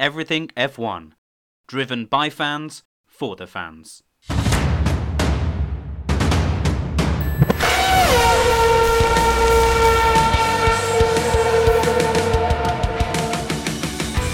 [0.00, 1.12] Everything F1.
[1.68, 4.02] Driven by fans, for the fans.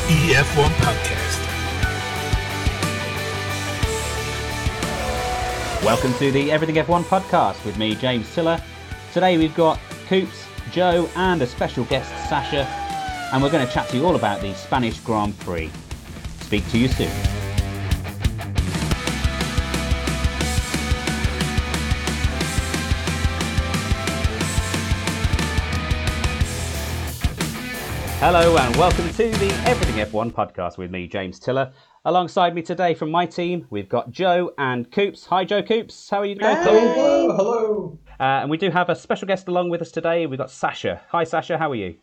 [0.06, 1.42] EF1 Podcast.
[5.84, 8.62] Welcome to the Everything F1 podcast with me, James Tiller.
[9.12, 12.85] Today we've got Coops, Joe, and a special guest, Sasha,
[13.32, 15.70] and we're going to chat to you all about the Spanish Grand Prix.
[16.40, 17.10] Speak to you soon.
[28.18, 31.72] Hello and welcome to the Everything F1 podcast with me, James Tiller.
[32.04, 35.26] Alongside me today from my team, we've got Joe and Coops.
[35.26, 36.08] Hi, Joe Coops.
[36.08, 36.56] How are you doing?
[36.56, 37.98] Hello, hello.
[38.18, 40.26] Uh, and we do have a special guest along with us today.
[40.26, 41.02] We've got Sasha.
[41.10, 41.58] Hi, Sasha.
[41.58, 41.96] How are you?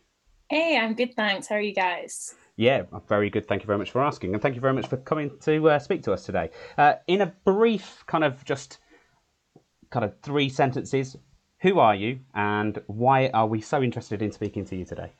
[0.50, 1.46] Hey, I'm good, thanks.
[1.46, 2.34] How are you guys?
[2.56, 3.48] Yeah, very good.
[3.48, 5.78] Thank you very much for asking, and thank you very much for coming to uh,
[5.78, 6.50] speak to us today.
[6.76, 8.78] Uh, in a brief, kind of just
[9.90, 11.16] kind of three sentences,
[11.60, 15.10] who are you, and why are we so interested in speaking to you today?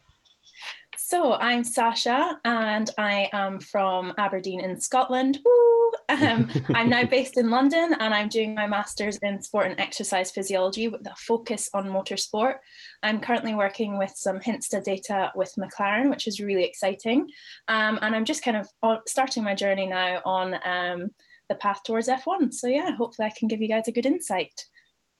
[0.96, 5.38] So, I'm Sasha, and I am from Aberdeen in Scotland.
[5.44, 5.73] Woo!
[6.08, 10.30] Um, I'm now based in London, and I'm doing my master's in sport and exercise
[10.30, 12.56] physiology with a focus on motorsport.
[13.02, 17.28] I'm currently working with some Hinsta data with McLaren, which is really exciting.
[17.68, 18.68] Um, and I'm just kind of
[19.06, 21.10] starting my journey now on um,
[21.48, 22.52] the path towards F1.
[22.52, 24.64] So, yeah, hopefully, I can give you guys a good insight.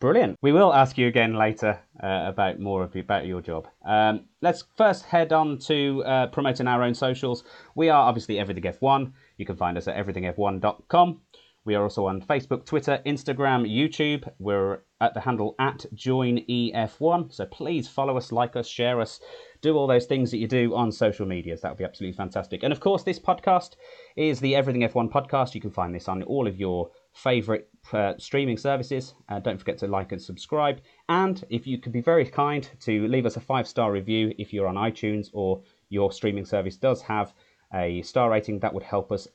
[0.00, 0.36] Brilliant.
[0.42, 3.68] We will ask you again later uh, about more of you, about your job.
[3.86, 7.44] Um, let's first head on to uh, promoting our own socials.
[7.74, 9.12] We are obviously Everything F1.
[9.38, 11.20] You can find us at everythingf1.com.
[11.64, 14.28] We are also on Facebook, Twitter, Instagram, YouTube.
[14.38, 17.32] We're at the handle at joinef1.
[17.32, 19.20] So please follow us, like us, share us,
[19.62, 21.62] do all those things that you do on social medias.
[21.62, 22.62] That would be absolutely fantastic.
[22.62, 23.76] And of course, this podcast
[24.16, 25.54] is the Everything F1 podcast.
[25.54, 29.14] You can find this on all of your favorite uh, streaming services.
[29.28, 30.80] Uh, don't forget to like and subscribe.
[31.08, 34.52] And if you could be very kind to leave us a five star review if
[34.52, 37.32] you're on iTunes or your streaming service does have
[37.72, 39.28] a star rating, that would help us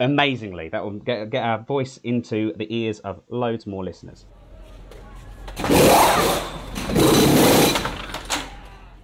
[0.00, 0.68] amazingly.
[0.68, 4.26] That will get, get our voice into the ears of loads more listeners.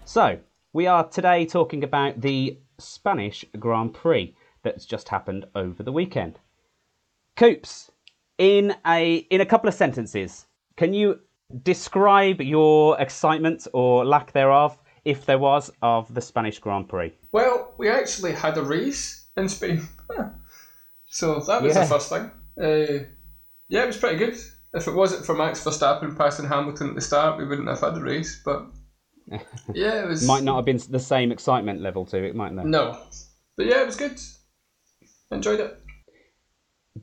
[0.04, 0.38] So,
[0.74, 6.38] we are today talking about the Spanish Grand Prix that's just happened over the weekend.
[7.36, 7.90] Coops,
[8.38, 11.20] in a in a couple of sentences, can you
[11.62, 17.12] describe your excitement or lack thereof, if there was, of the Spanish Grand Prix?
[17.32, 19.86] Well, we actually had a race in Spain.
[21.06, 21.82] so that was Yeah.
[21.82, 22.30] the first thing.
[22.60, 23.04] Uh,
[23.68, 24.36] yeah, it was pretty good.
[24.74, 27.96] If it wasn't for Max Verstappen passing Hamilton at the start, we wouldn't have had
[27.96, 28.40] a race.
[28.44, 28.66] But
[29.74, 30.26] yeah, it was.
[30.26, 32.66] Might not have been the same excitement level to it, mightn't there?
[32.66, 32.98] No.
[33.56, 34.18] But yeah, it was good.
[35.30, 35.78] Enjoyed it.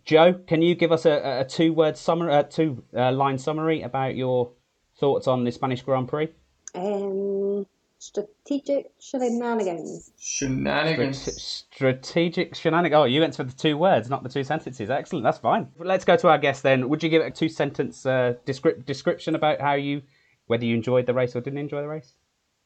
[0.05, 3.81] Joe, can you give us a, a two word summary, a two uh, line summary
[3.81, 4.51] about your
[4.97, 6.29] thoughts on the Spanish Grand Prix?
[6.75, 7.65] Um,
[7.97, 10.11] strategic shenanigans.
[10.19, 11.41] Shenanigans.
[11.41, 12.99] Strategic shenanigans.
[12.99, 14.89] Oh, you went for the two words, not the two sentences.
[14.89, 15.67] Excellent, that's fine.
[15.77, 16.87] Let's go to our guest then.
[16.89, 20.03] Would you give a two sentence uh, descrip- description about how you,
[20.47, 22.13] whether you enjoyed the race or didn't enjoy the race?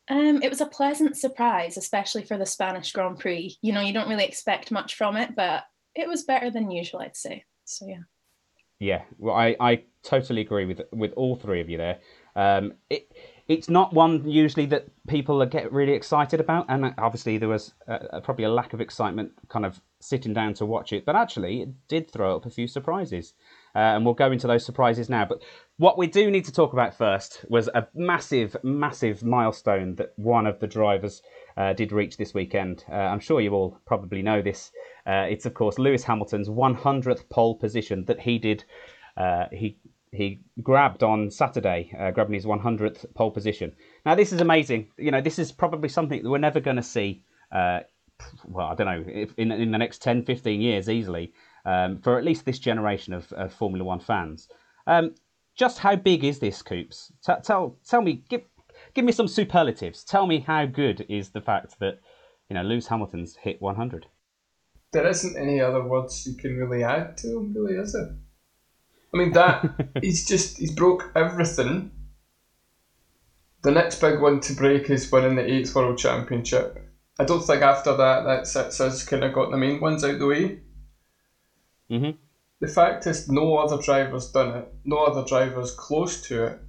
[0.10, 3.58] Um, it was a pleasant surprise, especially for the Spanish Grand Prix.
[3.62, 5.64] You know, you don't really expect much from it, but
[5.96, 7.46] it was better than usual, I'd say.
[7.66, 8.04] So yeah.
[8.80, 12.00] Yeah, well, I, I totally agree with with all three of you there.
[12.36, 13.10] Um, it
[13.48, 18.20] it's not one usually that people get really excited about, and obviously there was uh,
[18.22, 21.06] probably a lack of excitement kind of sitting down to watch it.
[21.06, 23.34] But actually, it did throw up a few surprises,
[23.76, 25.26] uh, and we'll go into those surprises now.
[25.26, 25.44] But
[25.78, 30.46] what we do need to talk about first was a massive, massive milestone that one
[30.46, 31.22] of the drivers
[31.58, 32.84] uh, did reach this weekend.
[32.92, 34.72] Uh, I'm sure you all probably know this.
[35.06, 38.64] Uh, it's of course Lewis Hamilton's 100th pole position that he did.
[39.18, 39.78] Uh, he
[40.12, 43.74] he grabbed on Saturday, uh, grabbing his 100th pole position.
[44.06, 44.92] Now this is amazing.
[44.98, 47.24] You know, this is probably something that we're never going to see.
[48.46, 51.34] Well, I don't know if in in the next 10, 15 years easily
[51.66, 54.48] um, for at least this generation of, of Formula One fans.
[54.88, 55.16] Um,
[55.56, 57.12] just how big is this, Coops?
[57.26, 58.42] T- tell tell me, give
[58.94, 60.04] give me some superlatives.
[60.04, 62.00] Tell me how good is the fact that
[62.50, 64.08] you know Lewis Hamilton's hit 100.
[64.92, 68.10] There isn't any other words you can really add to him, really, is it?
[69.14, 71.92] I mean, that he's just he's broke everything.
[73.64, 76.80] The next big one to break is winning the eighth world championship.
[77.18, 80.20] I don't think after that that sits us kind of got the main ones out
[80.20, 80.60] the way.
[81.90, 82.18] Mhm.
[82.60, 84.74] The fact is, no other driver's done it.
[84.84, 86.60] No other driver's close to it.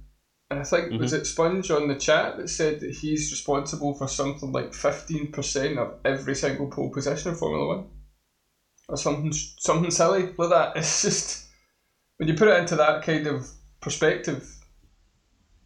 [0.51, 4.07] And I think was it Sponge on the chat that said that he's responsible for
[4.07, 7.87] something like fifteen percent of every single pole position in Formula One,
[8.87, 10.73] or something something silly like that.
[10.75, 11.47] It's just
[12.17, 13.49] when you put it into that kind of
[13.81, 14.47] perspective.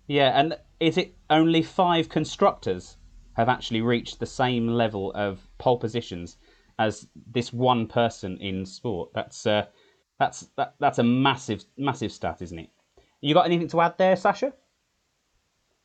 [0.08, 2.96] Yeah, and is it only five constructors
[3.34, 6.38] have actually reached the same level of pole positions
[6.80, 9.10] as this one person in sport?
[9.14, 9.66] That's uh,
[10.20, 12.70] that's that, that's a massive massive stat, isn't it?
[13.20, 14.54] You got anything to add there, Sasha?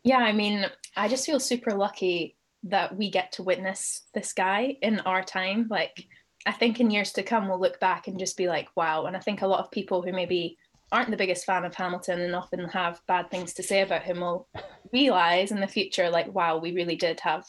[0.04, 0.66] Yeah, I mean,
[0.96, 5.66] I just feel super lucky that we get to witness this guy in our time.
[5.68, 6.06] Like,
[6.46, 9.06] I think in years to come, we'll look back and just be like, wow.
[9.06, 10.58] And I think a lot of people who maybe
[10.92, 14.20] aren't the biggest fan of Hamilton and often have bad things to say about him
[14.20, 14.46] will
[14.92, 17.44] realize in the future, like, wow, we really did have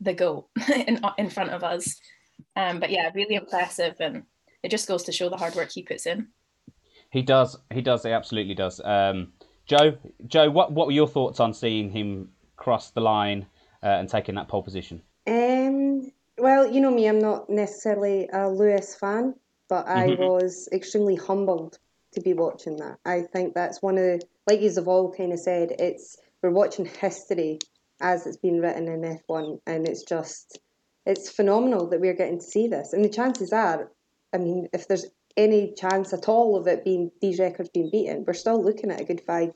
[0.00, 0.48] the goat
[0.86, 2.00] in, in front of us.
[2.56, 3.94] Um, but yeah, really impressive.
[4.00, 4.24] And
[4.62, 6.28] it just goes to show the hard work he puts in.
[7.10, 7.56] He does.
[7.72, 8.02] He does.
[8.04, 8.80] He absolutely does.
[8.84, 9.32] Um,
[9.70, 9.96] Joe,
[10.26, 13.46] Joe, what what were your thoughts on seeing him cross the line
[13.84, 15.00] uh, and taking that pole position?
[15.28, 19.36] Um, well, you know me, I'm not necessarily a Lewis fan,
[19.68, 20.18] but I Mhm.
[20.18, 21.78] was extremely humbled
[22.14, 22.98] to be watching that.
[23.04, 26.86] I think that's one of the, like you've all kind of said, it's we're watching
[26.86, 27.60] history
[28.00, 30.58] as it's been written in F1, and it's just
[31.06, 32.92] it's phenomenal that we're getting to see this.
[32.92, 33.92] And the chances are,
[34.32, 35.06] I mean, if there's
[35.40, 39.00] any chance at all of it being these records being beaten, we're still looking at
[39.00, 39.52] a good five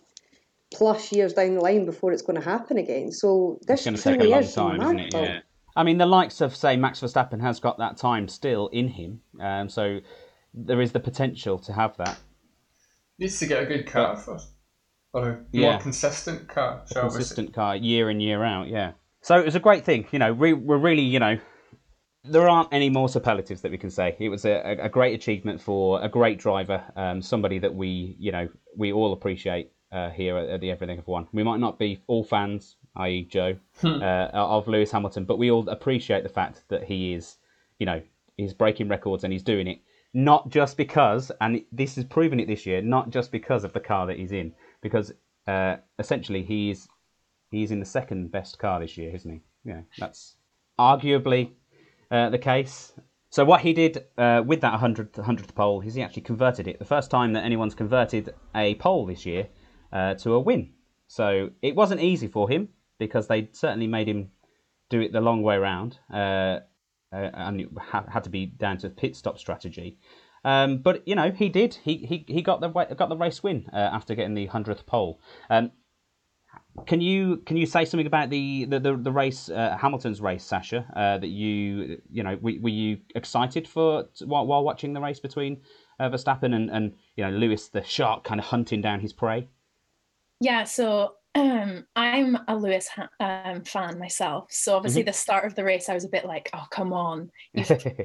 [0.72, 3.12] plus years down the line before it's going to happen again.
[3.12, 5.14] So this It's going to take a long time, isn't it?
[5.14, 5.40] Yeah.
[5.76, 9.20] I mean, the likes of say Max Verstappen has got that time still in him,
[9.40, 10.00] um, so
[10.52, 12.16] there is the potential to have that.
[13.18, 14.50] Needs to get a good car first,
[15.12, 15.70] or a Yeah.
[15.72, 16.82] more consistent car.
[16.92, 17.16] Shall we say.
[17.16, 18.68] consistent car year in year out.
[18.68, 18.92] Yeah.
[19.22, 20.06] So it was a great thing.
[20.12, 21.38] You know, we, we're really you know
[22.24, 24.16] there aren't any more superlatives that we can say.
[24.18, 28.32] It was a, a great achievement for a great driver, um, somebody that we you
[28.32, 31.28] know we all appreciate uh, here at, at the Everything F1.
[31.32, 33.26] We might not be all fans, i.e.
[33.30, 37.36] Joe, uh, of Lewis Hamilton, but we all appreciate the fact that he is
[37.78, 38.00] you know
[38.36, 39.80] he's breaking records and he's doing it
[40.14, 43.80] not just because, and this has proven it this year, not just because of the
[43.80, 45.12] car that he's in, because
[45.48, 46.88] uh, essentially he's
[47.50, 49.40] he's in the second best car this year, isn't he?
[49.64, 50.36] Yeah, that's
[50.78, 51.50] arguably
[52.10, 52.92] uh, the case.
[53.30, 56.78] So what he did uh, with that 100th, 100th pole is he actually converted it.
[56.78, 59.48] The first time that anyone's converted a pole this year
[59.92, 60.72] uh, to a win.
[61.08, 62.68] So it wasn't easy for him
[62.98, 64.30] because they certainly made him
[64.88, 66.60] do it the long way around, uh,
[67.12, 69.98] uh, and it ha- had to be down to pit stop strategy.
[70.44, 71.74] Um, but you know he did.
[71.82, 75.20] He he, he got the got the race win uh, after getting the hundredth pole.
[75.48, 75.72] Um,
[76.86, 80.44] can you can you say something about the the, the, the race uh, Hamilton's race,
[80.44, 80.84] Sasha?
[80.94, 85.20] Uh, that you you know were, were you excited for while, while watching the race
[85.20, 85.60] between
[86.00, 89.48] uh, Verstappen and and you know Lewis the shark kind of hunting down his prey?
[90.40, 94.46] Yeah, so um, I'm a Lewis ha- um, fan myself.
[94.52, 97.30] So obviously, the start of the race, I was a bit like, "Oh, come on,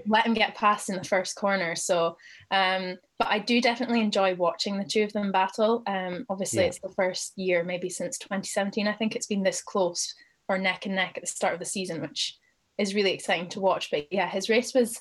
[0.08, 2.18] let him get past in the first corner." So,
[2.52, 5.84] um, but I do definitely enjoy watching the two of them battle.
[5.86, 6.68] Um, obviously, Yeah.
[6.70, 8.88] it's the first year, maybe since 2017.
[8.88, 10.16] I think it's been this close
[10.48, 12.36] or neck and neck at the start of the season, which
[12.80, 13.92] is really exciting to watch.
[13.92, 15.00] But yeah, his race was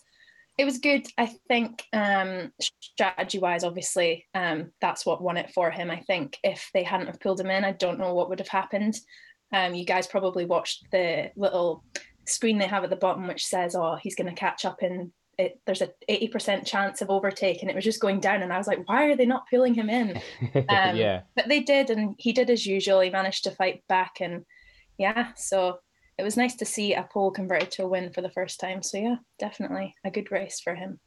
[0.59, 1.07] it was good.
[1.17, 5.89] I think um, strategy wise, obviously, um, that's what won it for him.
[5.89, 8.49] I think if they hadn't have pulled him in, I don't know what would have
[8.49, 8.99] happened.
[9.53, 11.85] Um, you guys probably watched the little
[12.27, 15.13] screen they have at the bottom, which says, "Oh, he's going to catch up in."
[15.39, 18.59] It, there's a 80% chance of overtake and it was just going down and i
[18.59, 20.21] was like why are they not pulling him in
[20.69, 24.17] Um, yeah, but they did and he did as usual he managed to fight back
[24.21, 24.45] and
[24.99, 25.79] yeah so
[26.19, 28.83] it was nice to see a pole converted to a win for the first time
[28.83, 30.99] so yeah definitely a good race for him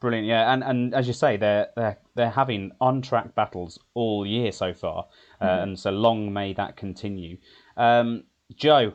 [0.00, 0.26] brilliant.
[0.26, 4.52] Yeah, and and as you say, they're they're they're having on track battles all year
[4.52, 5.06] so far,
[5.40, 7.38] uh, and so long may that continue.
[7.76, 8.24] Um,
[8.54, 8.92] Joe,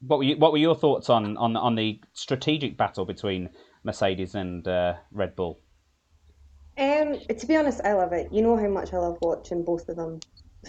[0.00, 3.50] what were you, what were your thoughts on on on the strategic battle between
[3.84, 5.60] Mercedes and uh, Red Bull?
[6.78, 8.32] Um, to be honest, I love it.
[8.32, 10.20] You know how much I love watching both of them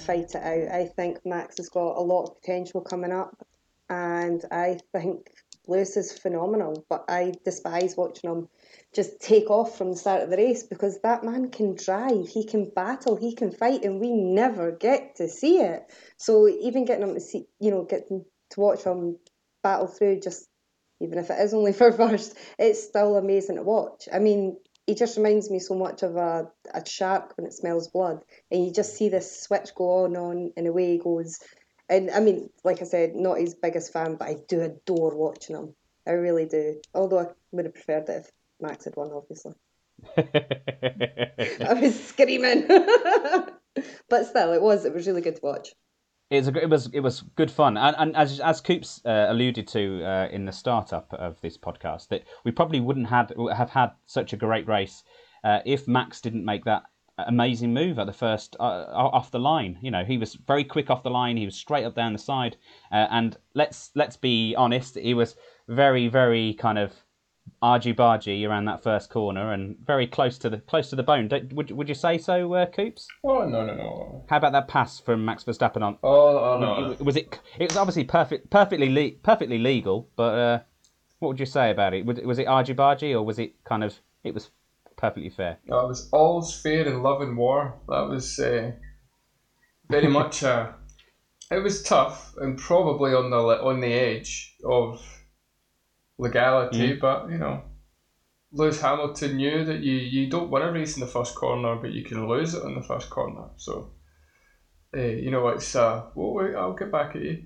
[0.06, 0.76] fight it out.
[0.76, 3.46] I think Max has got a lot of potential coming up,
[3.90, 5.30] and I think
[5.68, 6.86] Lewis is phenomenal.
[6.90, 8.50] But I despise watching him
[8.94, 12.46] just take off from the start of the race because that man can drive, he
[12.46, 15.84] can battle, he can fight, and we never get to see it.
[16.18, 19.18] So even getting him to see, you know, getting to watch him
[19.62, 20.48] battle through just
[21.00, 24.08] even if it is only for first, it's still amazing to watch.
[24.12, 27.88] I mean, he just reminds me so much of a, a shark when it smells
[27.90, 31.40] blood, and you just see this switch go on, on, and away he goes.
[31.90, 35.56] And I mean, like I said, not his biggest fan, but I do adore watching
[35.56, 35.76] him.
[36.08, 36.82] I really do.
[36.94, 39.54] Although I would have preferred it if Max had won, obviously.
[40.18, 42.68] I was screaming,
[44.10, 45.70] but still, it was it was really good to watch.
[46.30, 49.28] It was, a, it was it was good fun, and, and as as Coops uh,
[49.30, 53.70] alluded to uh, in the startup of this podcast, that we probably wouldn't had have
[53.70, 55.04] had such a great race
[55.44, 56.84] uh, if Max didn't make that
[57.18, 59.78] amazing move at the first uh, off the line.
[59.82, 61.38] You know, he was very quick off the line.
[61.38, 62.58] He was straight up down the side,
[62.92, 65.36] uh, and let's let's be honest, he was
[65.68, 66.94] very very kind of
[67.62, 71.28] argy bargy around that first corner and very close to the close to the bone.
[71.28, 73.08] Don't, would would you say so, uh, Coops?
[73.24, 74.26] Oh no no no.
[74.30, 75.98] How about that pass from Max Verstappen on?
[76.04, 76.96] Oh, oh no.
[77.04, 77.40] Was it?
[77.60, 80.10] It was obviously perfect, perfectly le- perfectly legal.
[80.16, 80.60] But uh,
[81.20, 82.06] what would you say about it?
[82.06, 83.96] Was, was it argy bargy or was it kind of?
[84.24, 84.50] It was
[85.04, 85.58] perfectly fair.
[85.66, 87.60] No, it was all's fair in love and war.
[87.90, 88.72] That was uh,
[89.90, 90.76] very much a.
[91.52, 95.02] It was tough and probably on the on the edge of
[96.18, 97.00] legality, Mm.
[97.02, 97.64] but you know,
[98.52, 101.92] Lewis Hamilton knew that you, you don't win a race in the first corner, but
[101.92, 103.50] you can lose it in the first corner.
[103.58, 103.92] So,
[104.96, 107.44] uh, you know, it's uh, well, wait, I'll get back at you.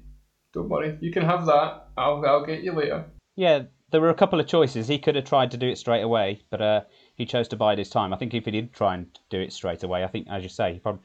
[0.53, 1.87] Don't worry, you can have that.
[1.97, 3.05] I'll I'll get you later.
[3.35, 4.87] Yeah, there were a couple of choices.
[4.87, 6.81] He could have tried to do it straight away, but uh,
[7.17, 8.13] he chose to bide his time.
[8.13, 10.50] I think if he did try and do it straight away, I think, as you
[10.50, 11.01] say, he probably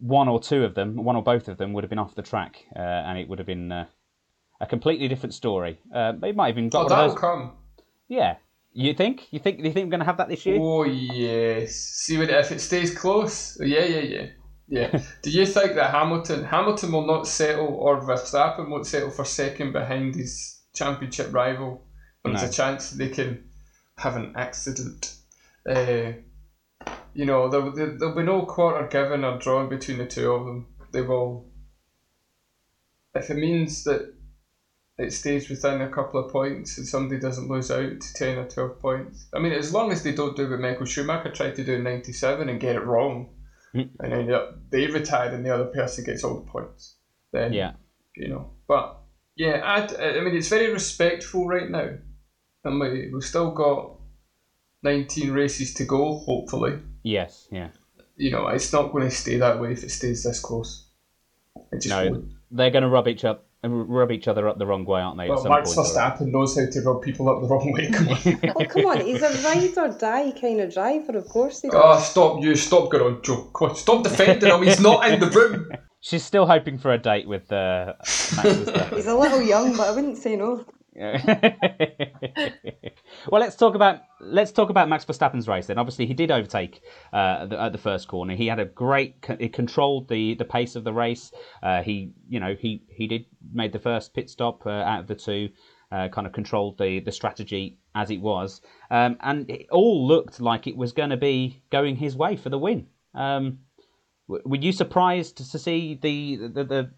[0.00, 2.22] one or two of them, one or both of them, would have been off the
[2.22, 3.86] track, uh, and it would have been uh,
[4.60, 5.80] a completely different story.
[5.94, 7.18] Uh, they might have even got Oh, that'll those.
[7.18, 7.52] come.
[8.08, 8.36] Yeah,
[8.72, 9.32] you think?
[9.32, 9.58] You think?
[9.58, 10.58] You think we're going to have that this year?
[10.60, 11.72] Oh yes.
[11.74, 13.56] See what if it stays close?
[13.60, 14.26] Yeah, yeah, yeah.
[14.68, 15.00] Yeah.
[15.22, 19.72] Do you think that Hamilton Hamilton will not settle or Verstappen won't settle for second
[19.72, 21.86] behind his championship rival?
[22.22, 22.40] When No.
[22.40, 23.48] There's a chance they can
[23.98, 25.14] have an accident.
[25.68, 26.12] Uh,
[27.14, 30.46] you know, there, there, there'll be no quarter given or drawn between the two of
[30.46, 30.66] them.
[30.92, 31.46] They will.
[33.14, 34.14] If it means that
[34.98, 38.48] it stays within a couple of points and somebody doesn't lose out to 10 or
[38.48, 39.26] 12 points.
[39.32, 41.84] I mean, as long as they don't do what Michael Schumacher tried to do in
[41.84, 43.34] 97 and get it wrong,
[43.74, 43.90] Mm.
[44.00, 46.96] and then yeah, they retire and the other person gets all the points,
[47.32, 47.72] then, Yeah.
[48.16, 48.50] you know.
[48.66, 48.96] But,
[49.36, 51.90] yeah, I'd, I mean, it's very respectful right now.
[52.64, 53.97] And we, we've still got
[54.82, 56.78] 19 races to go, hopefully.
[57.02, 57.48] Yes.
[57.50, 57.68] Yeah.
[58.16, 60.86] You know, it's not going to stay that way if it stays this close.
[61.72, 62.24] It just No, won't.
[62.50, 65.24] they're going to rub each up, rub each other up the wrong way, aren't they?
[65.24, 66.16] at Well, some Max point or other?
[66.24, 67.90] Verstappen knows how to rub people up the wrong way.
[67.90, 68.18] Come on.
[68.56, 71.80] Oh, come on, he's a ride or die kind of driver, of course he does.
[71.82, 72.54] Oh, stop you.
[72.56, 73.50] Stop going on, Joe.
[73.74, 74.62] Stop defending him.
[74.62, 75.70] He's not in the room.
[76.00, 78.94] She's still hoping for a date with uh, Max Verstappen.
[78.96, 80.64] He's a little young, but I wouldn't say no.
[83.28, 85.66] well, let's talk about let's talk about Max Verstappen's race.
[85.66, 88.34] Then, obviously, he did overtake uh, the, at the first corner.
[88.34, 91.30] He had a great, he controlled the, the pace of the race.
[91.62, 95.06] Uh, he, you know, he he did made the first pit stop uh, out of
[95.06, 95.50] the two.
[95.90, 100.38] Uh, kind of controlled the, the strategy as it was, um, and it all looked
[100.38, 102.86] like it was going to be going his way for the win.
[103.14, 103.60] Um,
[104.26, 106.90] were you surprised to see the the, the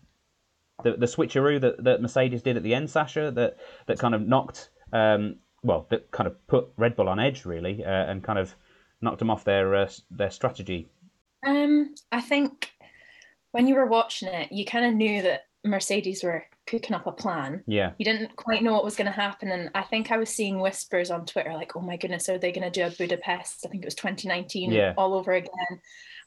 [0.82, 3.56] the, the switcheroo that, that Mercedes did at the end, Sasha, that
[3.87, 7.84] that kind of knocked, um, well, that kind of put Red Bull on edge really,
[7.84, 8.54] uh, and kind of
[9.00, 10.88] knocked them off their uh, their strategy.
[11.46, 12.70] Um, I think
[13.52, 17.12] when you were watching it, you kind of knew that Mercedes were cooking up a
[17.12, 17.64] plan.
[17.66, 20.30] Yeah, You didn't quite know what was going to happen, and I think I was
[20.30, 23.66] seeing whispers on Twitter like, "Oh my goodness, are they going to do a Budapest?"
[23.66, 24.94] I think it was 2019 Yeah.
[24.96, 25.80] all over again,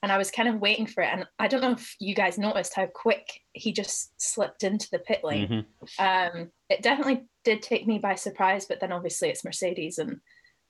[0.03, 1.09] and I was kind of waiting for it.
[1.13, 4.99] And I don't know if you guys noticed how quick he just slipped into the
[4.99, 5.65] pit lane.
[5.97, 6.35] Mhm.
[6.37, 10.19] Um, it definitely did take me by surprise, but then obviously it's Mercedes and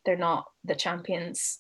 [0.06, 1.60] they're not the champions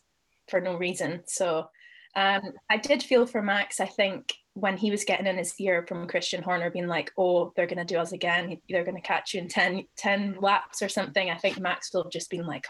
[0.49, 1.23] for no reason.
[1.25, 1.67] So
[2.15, 3.79] um, I did feel for Max.
[3.79, 7.53] I think when he was getting in his ear from Christian Horner being like, oh,
[7.55, 8.55] they're going to do us again.
[8.69, 11.31] They're going to catch you in 10, 10 laps or something.
[11.31, 12.67] I think Max will have just been like,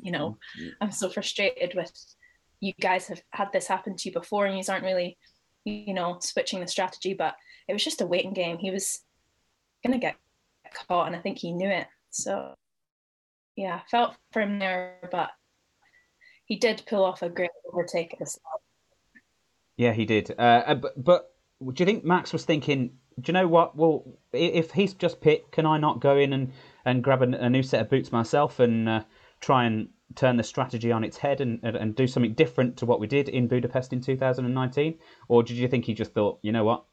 [0.00, 0.38] you know,
[0.80, 1.92] I'm so frustrated with
[2.60, 5.18] you guys have had this happen to you before and you aren't really,
[5.64, 7.14] you know, switching the strategy.
[7.14, 7.34] But
[7.68, 8.58] it was just a waiting game.
[8.58, 9.00] He was
[9.84, 10.16] going to get
[10.88, 11.86] caught and I think he knew it.
[12.10, 12.54] So
[13.56, 15.30] yeah, felt for him there, but
[16.44, 18.14] he did pull off a great overtake
[19.80, 20.30] yeah, he did.
[20.38, 21.30] Uh, uh, but, but
[21.72, 22.90] do you think Max was thinking?
[23.18, 23.74] Do you know what?
[23.76, 26.52] Well, if he's just pit, can I not go in and,
[26.84, 29.04] and grab a, a new set of boots myself and uh,
[29.40, 33.00] try and turn the strategy on its head and, and, do something different to what
[33.00, 34.98] we did in Budapest in 2019?
[35.28, 36.84] Or did you think he just thought, you know what,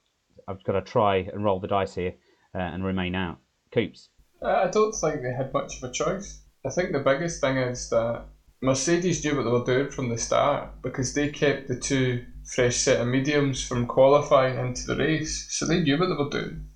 [0.47, 2.13] I've got to try and roll the dice here
[2.53, 3.39] uh, and remain out?
[3.71, 4.09] Coops.
[4.41, 6.41] Uh, I don't think they had much of a choice.
[6.65, 8.25] I think the biggest thing is that
[8.61, 12.77] Mercedes knew what they were doing from the start because they kept the two fresh
[12.77, 16.67] set of mediums from qualifying into the race, so they knew what they were doing.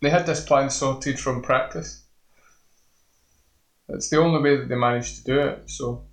[0.00, 2.04] They had this plan sorted from practice.
[3.92, 5.70] It's the only way that they managed to do it.
[5.70, 6.04] So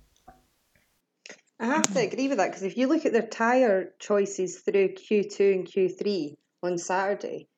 [1.60, 4.94] I have to agree with that because if you look at their tyre choices through
[4.94, 7.48] Q2 and Q3 on Saturday,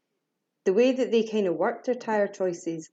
[0.65, 2.91] the way that they kind of worked their tyre choices,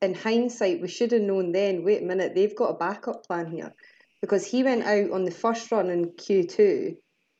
[0.00, 3.46] in hindsight, we should have known then, wait a minute, they've got a backup plan
[3.46, 3.72] here.
[4.20, 6.96] Because he went out on the first run in Q2,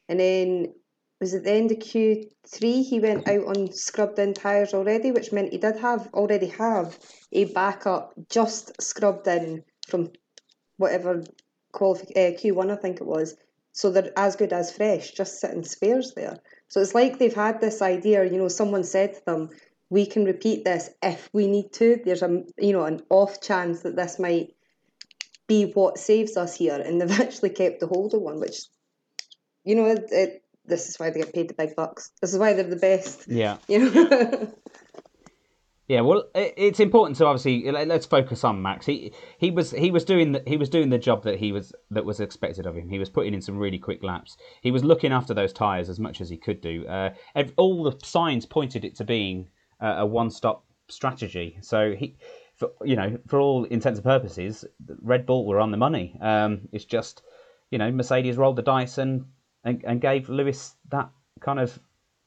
[0.08, 0.74] and then
[1.22, 5.30] was at the end of Q3 he went out on scrubbed in tyres already, which
[5.30, 6.98] meant he did have already have
[7.30, 10.10] a backup just scrubbed in from
[10.78, 11.22] whatever
[11.72, 13.36] qualifi- uh, Q1 I think it was.
[13.70, 16.38] So they're as good as fresh, just sitting spares there.
[16.66, 19.50] So it's like they've had this idea, you know, someone said to them,
[19.90, 22.00] we can repeat this if we need to.
[22.04, 24.56] There's a you know an off chance that this might
[25.46, 28.56] be what saves us here, and they've actually kept the hold of one, which
[29.64, 32.10] you know it, it this is why they get paid the big bucks.
[32.20, 33.28] This is why they're the best.
[33.28, 33.58] Yeah.
[33.68, 34.52] You know.
[35.88, 38.86] Yeah, well, it, it's important to obviously let- let's focus on Max.
[38.86, 41.72] He he was he was doing the, he was doing the job that he was
[41.90, 42.88] that was expected of him.
[42.88, 44.38] He was putting in some really quick laps.
[44.62, 46.86] He was looking after those tires as much as he could do.
[46.86, 47.10] Uh,
[47.56, 49.50] all the signs pointed it to being
[49.82, 51.58] uh, a one-stop strategy.
[51.60, 52.16] So he,
[52.54, 54.64] for, you know, for all intents and purposes,
[55.02, 56.16] Red Bull were on the money.
[56.20, 57.22] Um, it's just,
[57.70, 59.26] you know, Mercedes rolled the dice and,
[59.64, 61.78] and and gave Lewis that kind of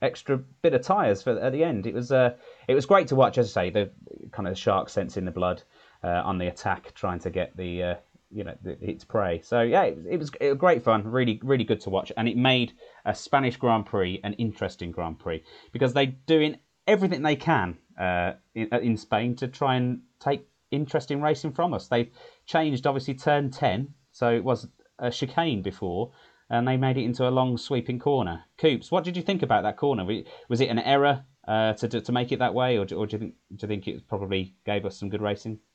[0.01, 1.87] extra bit of tyres for at the end.
[1.87, 2.35] It was uh,
[2.67, 3.91] it was great to watch, as I say, the
[4.31, 5.63] kind of shark sense in the blood
[6.03, 7.95] uh, on the attack, trying to get the uh,
[8.31, 9.41] you know the, its prey.
[9.41, 12.11] So yeah, it was, it was it was great fun, really really good to watch,
[12.17, 12.73] and it made
[13.05, 18.33] a Spanish Grand Prix an interesting Grand Prix because they're doing everything they can uh,
[18.53, 21.87] in, in Spain to try and take interesting racing from us.
[21.87, 22.11] They've
[22.45, 24.67] changed obviously turn ten, so it was
[24.99, 26.11] a chicane before
[26.49, 28.43] and they made it into a long sweeping corner.
[28.57, 30.05] Coops, what did you think about that corner?
[30.49, 33.19] Was it an error uh, to to make it that way, or, or do you
[33.19, 35.59] think do you think it probably gave us some good racing?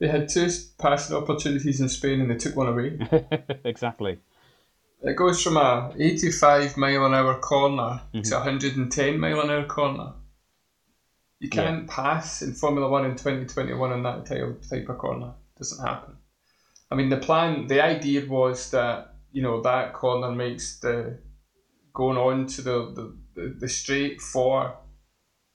[0.00, 0.48] They had two
[0.78, 2.98] passing opportunities in Spain and they took one away.
[3.64, 4.18] exactly.
[5.02, 9.64] It goes from a 85 mile an hour corner to a 110 mile an hour
[9.66, 10.14] corner.
[11.38, 15.34] You can't pass in Formula One in 2021 on that type type of corner.
[15.56, 16.16] doesn't happen.
[16.94, 21.18] I mean, the plan, the idea was that you know that corner makes the
[21.92, 24.78] going on to the the, the, straight for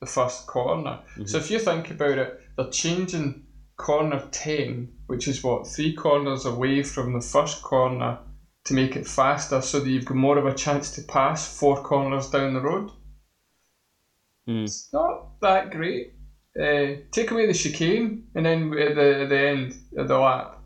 [0.02, 1.00] the first corner.
[1.24, 3.46] So if you think about it, they're changing
[3.78, 8.20] corner 10, which is what, three corners away from the first corner
[8.66, 11.82] to make it faster so that you've got more of a chance to pass four
[11.82, 12.92] corners down the road.
[14.46, 14.66] Mm.
[14.66, 16.12] It's not that great.
[16.62, 20.59] Uh, take away the chicane and then at the, at the end of the lap,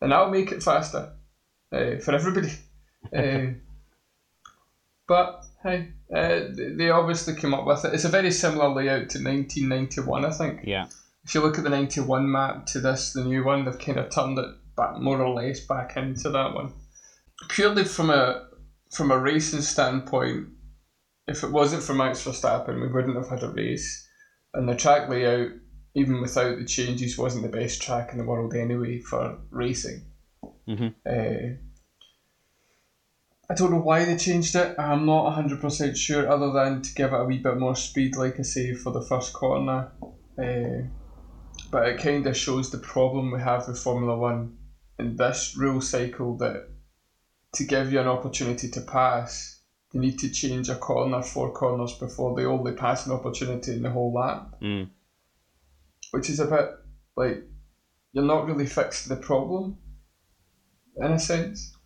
[0.00, 1.12] and I'll make it faster
[1.72, 2.52] uh, for everybody.
[3.16, 3.54] uh,
[5.06, 7.94] but hey, uh, they- they obviously came up with it.
[7.94, 10.60] It's a very similar layout to 1991, I think.
[10.64, 10.86] Yeah.
[11.24, 14.10] If you look at the 91 map to this, the new one, they've kind of
[14.10, 16.72] turned it back more or less back into that one.
[17.48, 18.46] Purely from a
[18.90, 20.48] from a racing standpoint,
[21.28, 24.06] if it wasn't for Max Verstappen, we wouldn't have had a race.
[24.52, 25.50] And the track layout,
[25.94, 30.02] even without the changes, wasn't the best track in the world anyway for racing.
[30.68, 30.94] Mhm.
[31.04, 31.56] Uh,
[33.48, 34.78] I don't know why they changed it.
[34.78, 38.38] I'm not 100% sure, other than to give it a wee bit more speed, like
[38.38, 39.90] I say, for the first corner.
[40.38, 40.86] Uh,
[41.70, 44.56] but it kind of shows the problem we have with Formula One
[44.98, 46.68] in this rule cycle that
[47.54, 49.60] to give you an opportunity to pass,
[49.92, 53.90] you need to change a corner four corners before the only passing opportunity in the
[53.90, 54.88] whole lap, Mm.
[56.12, 56.70] Which is a bit
[57.16, 57.44] like
[58.12, 59.78] you're not really fixing the problem
[60.96, 61.76] in a sense.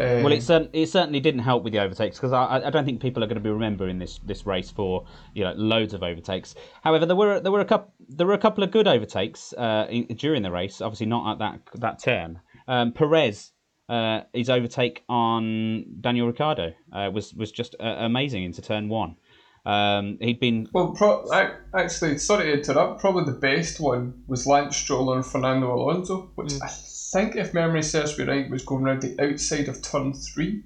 [0.00, 2.84] Um, Well, it, cer- it certainly didn't help with the overtakes because I, I don't
[2.84, 6.02] think people are going to be remembering this, this race for you know loads of
[6.02, 6.54] overtakes.
[6.82, 9.86] However, there were there were a couple there were a couple of good overtakes uh,
[9.90, 10.80] in, during the race.
[10.80, 12.40] Obviously, not at that that turn.
[12.68, 13.52] Um, Perez,
[13.88, 19.16] uh, his overtake on Daniel Ricciardo uh, was was just uh, amazing into turn one.
[19.66, 23.00] Um, he'd been Well, pro- I, actually, sorry to interrupt.
[23.00, 27.82] Probably the best one was Lance Stroll and Fernando Alonso, which I think, if memory
[27.82, 30.62] serves me right, was going around the outside of turn three.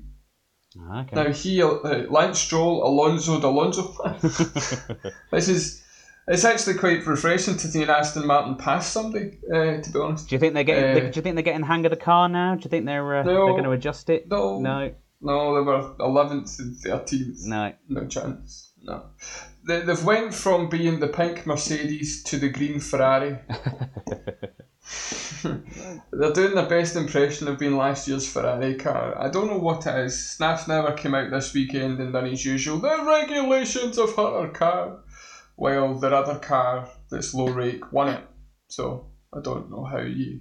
[0.80, 1.16] Ah, okay.
[1.16, 1.70] Now he, uh,
[2.10, 3.94] Lance Stroll, Alonso, Alonso.
[5.30, 5.80] this is.
[6.26, 9.38] It's actually quite refreshing to see an Aston Martin pass somebody.
[9.52, 10.96] Uh, to be honest, Do you think they're getting?
[11.08, 12.54] Uh, do you think they're getting the hang of the car now?
[12.54, 13.44] Do you think they're uh, No.
[13.44, 14.26] they're going to adjust it?
[14.30, 14.58] No.
[14.58, 14.94] No.
[15.20, 17.40] no, they were eleventh and thirteenth.
[17.44, 17.72] No.
[17.90, 18.63] No chance.
[18.84, 19.06] No.
[19.66, 23.38] They, they've went from being the pink Mercedes to the green Ferrari.
[26.12, 29.18] They're doing their best impression of being last year's Ferrari car.
[29.18, 30.30] I don't know what it is.
[30.30, 34.48] Snaps never came out this weekend and done his usual, the regulations have hurt our
[34.48, 35.00] car.
[35.56, 38.24] Well, their other car that's low rake won it.
[38.68, 40.40] So I don't know how you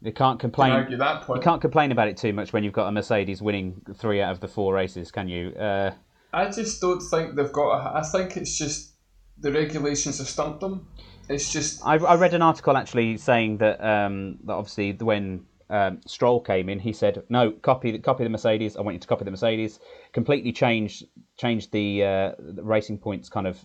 [0.00, 0.72] you can't can complain.
[0.72, 3.80] argue that You can't complain about it too much when you've got a Mercedes winning
[3.94, 5.50] three out of the four races, can you?
[5.50, 5.92] Uh,
[6.34, 7.70] I just don't think they've got.
[7.78, 8.94] A, I think it's just
[9.38, 10.88] the regulations have stumped them.
[11.28, 16.00] It's just I, I read an article actually saying that um, that obviously when um,
[16.06, 18.76] Stroll came in, he said, "No, copy the copy the Mercedes.
[18.76, 19.78] I want you to copy the Mercedes."
[20.12, 21.04] Completely changed
[21.36, 23.64] changed the, uh, the Racing Point's kind of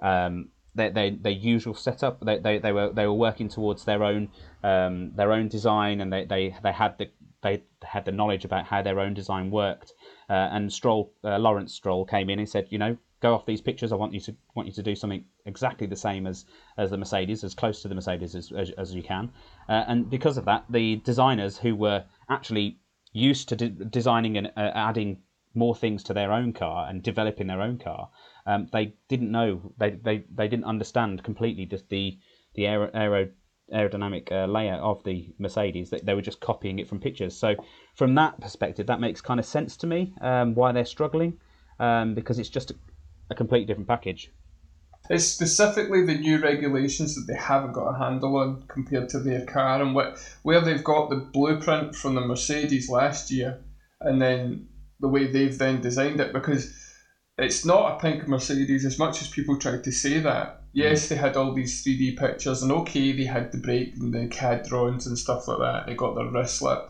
[0.00, 2.24] um, their, their, their usual setup.
[2.24, 4.28] They, they, they were they were working towards their own
[4.62, 7.10] um, their own design, and they, they, they had the
[7.42, 9.92] they had the knowledge about how their own design worked.
[10.32, 13.60] Uh, and Stroll, uh, Lawrence Stroll, came in and said, you know, go off these
[13.60, 13.92] pictures.
[13.92, 16.96] I want you to want you to do something exactly the same as as the
[16.96, 19.30] Mercedes, as close to the Mercedes as as, as you can.
[19.68, 22.78] Uh, and because of that, the designers who were actually
[23.12, 23.68] used to de-
[23.98, 25.18] designing and uh, adding
[25.54, 28.08] more things to their own car and developing their own car,
[28.46, 32.18] um, they didn't know they, they, they didn't understand completely just the
[32.54, 33.28] the aero
[33.72, 35.90] aerodynamic uh, layout of the Mercedes.
[35.90, 37.36] They, they were just copying it from pictures.
[37.36, 37.54] So
[37.94, 41.38] from that perspective, that makes kind of sense to me um, why they're struggling
[41.78, 42.74] um, because it's just a,
[43.30, 44.30] a completely different package.
[45.10, 49.44] It's specifically the new regulations that they haven't got a handle on compared to their
[49.44, 53.64] car, and what where they've got the blueprint from the Mercedes last year,
[54.00, 54.68] and then
[55.00, 56.32] the way they've then designed it.
[56.32, 56.72] Because
[57.36, 60.62] it's not a pink Mercedes as much as people tried to say that.
[60.72, 64.28] Yes, they had all these 3D pictures, and okay, they had the brake and the
[64.28, 65.86] CAD drawings and stuff like that.
[65.86, 66.88] They got their wrist slip,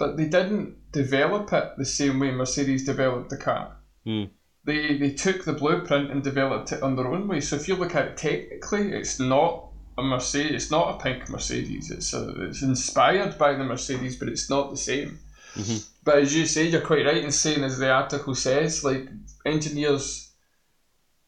[0.00, 3.76] but they didn't develop it the same way Mercedes developed the car.
[4.06, 4.30] Mm.
[4.64, 7.40] They they took the blueprint and developed it on their own way.
[7.42, 9.66] So if you look at it technically, it's not
[9.98, 10.62] a Mercedes.
[10.62, 11.90] It's not a pink Mercedes.
[11.90, 15.18] It's a, it's inspired by the Mercedes, but it's not the same.
[15.54, 15.76] Mm-hmm.
[16.02, 19.06] But as you say, you're quite right in saying, as the article says, like
[19.44, 20.32] engineers,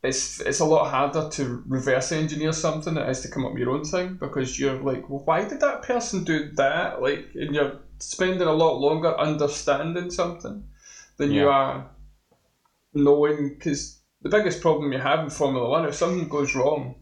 [0.03, 3.53] it's it's a lot harder to reverse engineer something than it is to come up
[3.53, 7.03] with your own thing because you're like, well, why did that person do that?
[7.03, 10.65] Like, and you're spending a lot longer understanding something
[11.17, 11.91] than you are
[12.95, 13.51] knowing.
[13.55, 16.97] Because the biggest problem you have in Formula One, if something goes wrong,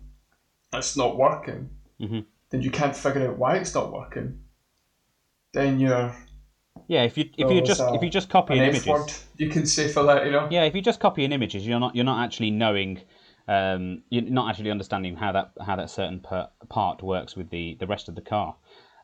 [0.72, 2.24] it's not working, Mhm.
[2.50, 4.44] then you can't figure out why it's not working.
[5.52, 6.14] Then you're
[6.88, 8.86] Yeah, if you if Oh, you just if you just copy an an F images,
[8.86, 10.48] word you can say for that, you know.
[10.50, 13.00] yeah, if you just copy an images, you're not you're not actually knowing.
[13.48, 17.74] Um, you're not actually understanding how that how that certain per, part works with the,
[17.80, 18.54] the rest of the car.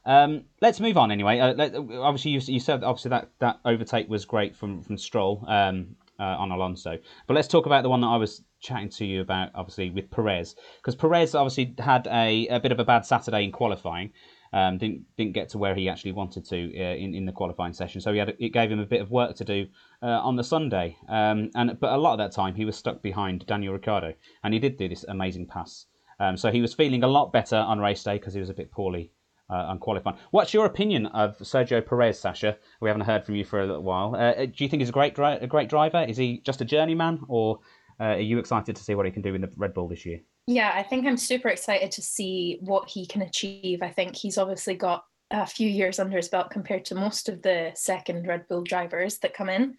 [0.07, 1.41] Um, let's move on anyway.
[1.41, 5.45] Uh, let, obviously, you, you said obviously that, that overtake was great from from Stroll
[5.49, 9.05] um, uh, on Alonso, but let's talk about the one that I was chatting to
[9.05, 13.05] you about, obviously with Perez, because Perez obviously had a, a bit of a bad
[13.05, 14.13] Saturday in qualifying.
[14.53, 17.73] Um, didn't didn't get to where he actually wanted to uh, in in the qualifying
[17.73, 19.67] session, so he had it gave him a bit of work to do
[20.05, 20.97] uh, on the Sunday.
[21.09, 24.15] Um, and but a lot of that time he was stuck behind Daniel Ricciardo,
[24.45, 25.87] and he did do this amazing pass.
[26.21, 28.55] Um, so he was feeling a lot better on race day because he was a
[28.55, 29.11] bit poorly
[29.51, 30.17] uh, on qualifying.
[30.31, 32.57] What's your opinion of Sergio Perez, Sasha?
[32.81, 34.15] We haven't heard from you for a little while.
[34.17, 36.05] Uh, do you think he's a great dri- a great driver?
[36.09, 37.61] Is he just a journeyman, or
[38.01, 40.05] uh, are you excited to see what he can do in the Red Bull this
[40.05, 40.21] year?
[40.47, 43.83] Yeah, I think I'm super excited to see what he can achieve.
[43.83, 47.43] I think he's obviously got a few years under his belt compared to most of
[47.43, 49.77] the second Red Bull drivers that come in.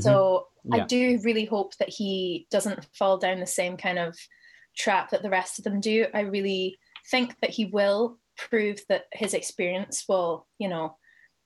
[0.00, 0.82] So Yeah.
[0.82, 4.16] I do really hope that he doesn't fall down the same kind of
[4.76, 6.06] trap that the rest of them do.
[6.14, 6.78] I really
[7.10, 10.96] think that he will prove that his experience will, you know,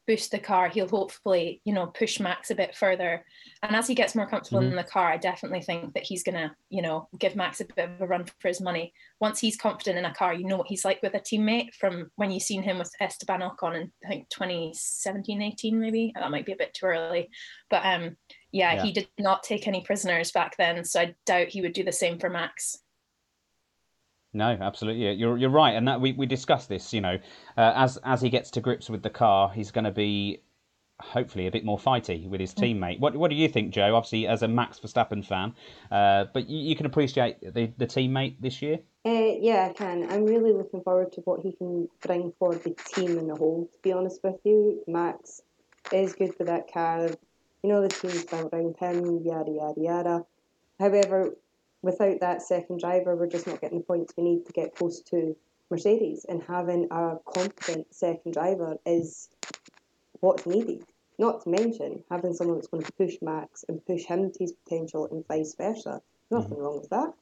[0.06, 0.70] boost the car.
[0.70, 3.22] He'll hopefully, you know, push Max a bit further.
[3.62, 6.56] And as he gets more comfortable in the car, I definitely think that he's gonna,
[6.70, 8.94] you know, give Max a bit of a run for his money.
[9.20, 12.10] Once he's confident in a car, you know what he's like with a teammate from
[12.16, 16.12] when you've seen him with Esteban Ocon in I think 2017, 18 maybe.
[16.14, 17.28] That might be a bit too early.
[17.68, 18.16] But um
[18.50, 18.82] yeah, Yeah.
[18.84, 21.92] he did not take any prisoners back then, so I doubt he would do the
[21.92, 22.78] same for Max.
[24.32, 25.06] No, absolutely.
[25.06, 26.92] Yeah, You're you're right, and that we, we discussed this.
[26.92, 27.18] You know,
[27.56, 30.42] uh, as as he gets to grips with the car, he's going to be
[31.00, 32.98] hopefully a bit more fighty with his teammate.
[33.00, 33.94] What what do you think, Joe?
[33.94, 35.54] Obviously, as a Max Verstappen fan,
[35.90, 38.80] uh, but you, you can appreciate the the teammate this year.
[39.06, 40.10] Uh, yeah, I can.
[40.10, 43.70] I'm really looking forward to what he can bring for the team in the whole.
[43.72, 45.40] To be honest with you, Max
[45.92, 47.08] is good for that car.
[47.62, 50.26] You know the team's built around him, yada yada yada.
[50.78, 51.34] However,
[51.82, 55.00] without that second driver, we're just not getting the points we need to get close
[55.02, 55.36] to
[55.70, 56.26] Mercedes.
[56.28, 59.28] And having a competent second driver is
[60.20, 60.84] what's needed.
[61.18, 64.52] Not to mention having someone that's going to push Max and push him to his
[64.52, 66.00] potential and vice versa.
[66.30, 67.12] Nothing wrong with that.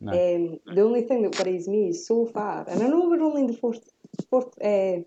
[0.00, 0.12] No.
[0.12, 3.42] Um, the only thing that worries me is so far, and I know we're only
[3.42, 3.90] in the fourth
[4.28, 4.98] fourth uh,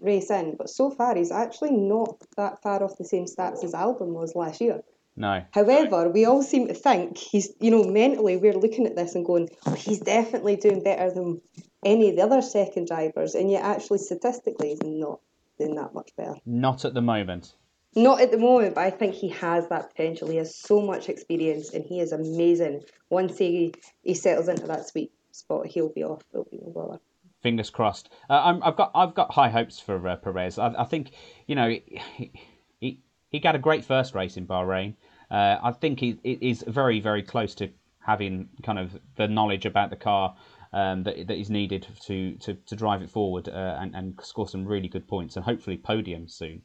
[0.00, 3.72] race in, but so far he's actually not that far off the same stats as
[3.72, 4.82] Albon was last year.
[5.18, 9.16] No, However, we all seem to think he's, you know, mentally we're looking at this
[9.16, 11.40] and going, oh, he's definitely doing better than
[11.84, 15.18] any of the other second drivers, and yet actually statistically he's not
[15.58, 16.36] doing that much better.
[16.46, 17.54] not at the moment.
[17.96, 20.28] Not at the moment, but I think he has that potential.
[20.28, 22.84] He has so much experience and he is amazing.
[23.10, 26.22] Once he, he settles into that sweet spot, he'll be off.
[26.30, 27.00] There'll be no bother.
[27.42, 28.08] Fingers crossed.
[28.30, 30.58] Uh, i have got I've got high hopes for uh, Perez.
[30.58, 31.12] I, I, think
[31.46, 32.32] you know he,
[32.78, 33.00] he
[33.30, 34.94] he got a great first race in Bahrain.
[35.30, 39.90] Uh, I think he is very very close to having kind of the knowledge about
[39.90, 40.34] the car
[40.72, 44.48] um, that that is needed to to, to drive it forward uh, and and score
[44.48, 46.62] some really good points and hopefully podium soon.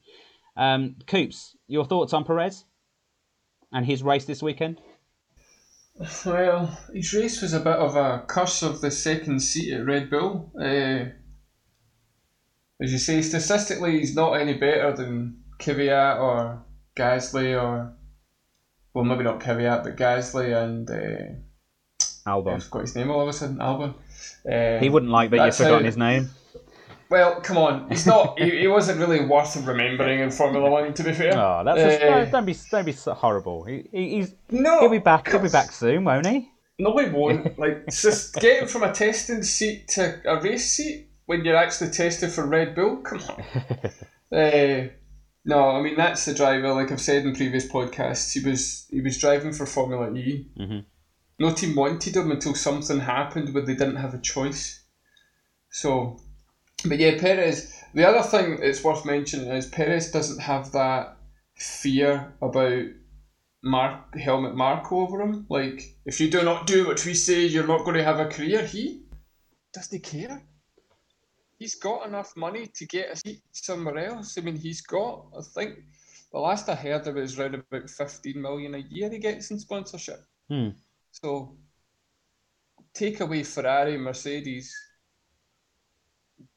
[0.56, 2.66] Um, Coops, your thoughts on Perez
[3.72, 4.80] and his race this weekend?
[6.26, 10.10] Well, his race was a bit of a curse of the second seat at Red
[10.10, 10.52] Bull.
[10.60, 11.12] Uh,
[12.82, 16.66] as you say, statistically, he's not any better than Kvyat or
[16.98, 17.94] Gasly or,
[18.94, 22.56] well, maybe not Kvyat, but Gasly and uh, Albon.
[22.56, 23.96] I've got his name all of a sudden, Albon.
[24.50, 26.30] Uh, he wouldn't like that you've forgotten how, his name.
[27.10, 28.40] Well, come on, he's not.
[28.40, 30.94] he, he wasn't really worth remembering in Formula One.
[30.94, 31.38] To be fair.
[31.38, 33.64] Oh, that's uh, a, don't be don't be so horrible.
[33.64, 34.80] He, he's no.
[34.80, 35.30] He'll be back.
[35.30, 36.50] He'll be back soon, won't he?
[36.80, 37.58] No, he won't.
[37.60, 42.32] like, just getting from a testing seat to a race seat when you're actually tested
[42.32, 42.98] for Red Bull.
[42.98, 43.44] Come on.
[44.38, 44.88] uh,
[45.46, 46.74] no, I mean that's the driver.
[46.74, 50.48] Like I've said in previous podcasts, he was he was driving for Formula E.
[50.58, 50.80] Mm-hmm.
[51.40, 54.84] No team wanted him until something happened where they didn't have a choice.
[55.70, 56.20] So
[56.86, 57.74] but yeah, Perez.
[57.94, 61.18] The other thing it's worth mentioning is Perez doesn't have that
[61.56, 62.86] fear about
[63.64, 65.46] Mark Helmut Marko over him.
[65.50, 68.26] Like, if you do not do what we say, you're not going to have a
[68.26, 68.66] career.
[68.66, 69.04] He
[69.74, 70.42] doesn't care.
[71.64, 74.38] He's got enough money to get a seat somewhere else.
[74.38, 75.28] I mean, he's got.
[75.38, 75.80] I think
[76.34, 79.50] the last I heard of it was around about fifteen million a year he gets
[79.50, 80.26] in sponsorship.
[80.50, 80.72] Hmm.
[81.12, 81.56] So
[82.94, 84.76] take away Ferrari, Mercedes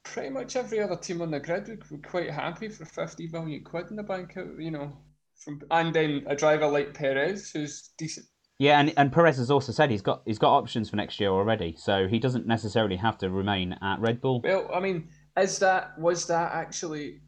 [0.03, 3.63] pretty much every other team on the grid would be quite happy for 50 million
[3.63, 4.97] quid in the bank, you know.
[5.35, 8.25] From and then a driver like Perez who's decent.
[8.59, 11.29] Yeah, and, and Perez has also said he's got he's got options for next year
[11.29, 14.41] already, so he doesn't necessarily have to remain at Red Bull.
[14.43, 17.21] Well, I mean, is that was that actually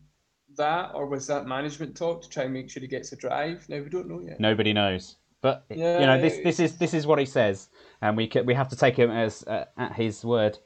[0.58, 3.68] that, or was that management talk to try and make sure he gets a drive?
[3.70, 4.40] Now we don't know yet.
[4.40, 7.70] Nobody knows, but yeah, you know this this is this is what he says,
[8.02, 10.58] and we we have to take him as uh, at his word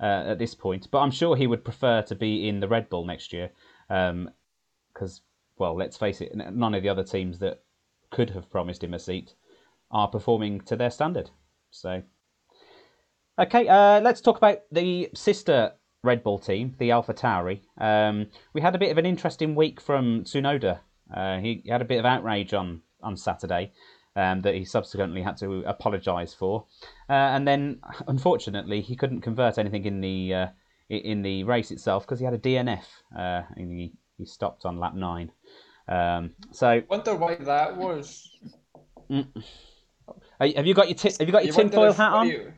[0.00, 0.88] uh, at this point.
[0.90, 3.52] But I'm sure he would prefer to be in the Red Bull next year,
[3.88, 5.24] because um,
[5.56, 7.62] well, let's face it, none of the other teams that
[8.10, 9.32] could have promised him a seat
[9.90, 11.30] are performing to their standard.
[11.70, 12.02] So,
[13.38, 15.72] okay, uh, let's talk about the sister
[16.02, 17.60] Red Bull team, the Alpha Tauri.
[17.78, 20.80] Um, we had a bit of an interesting week from Tsunoda.
[21.14, 23.72] Uh, he had a bit of outrage on on Saturday
[24.16, 26.66] um, that he subsequently had to apologise for.
[27.08, 30.46] Uh, and then, unfortunately, he couldn't convert anything in the uh,
[30.88, 32.84] in the race itself because he had a DNF.
[33.16, 35.30] Uh, and he, he stopped on lap nine.
[35.88, 38.28] Um, so wonder why that was.
[40.40, 42.28] Have you got your t- have you got your you tinfoil hat on?
[42.28, 42.52] You...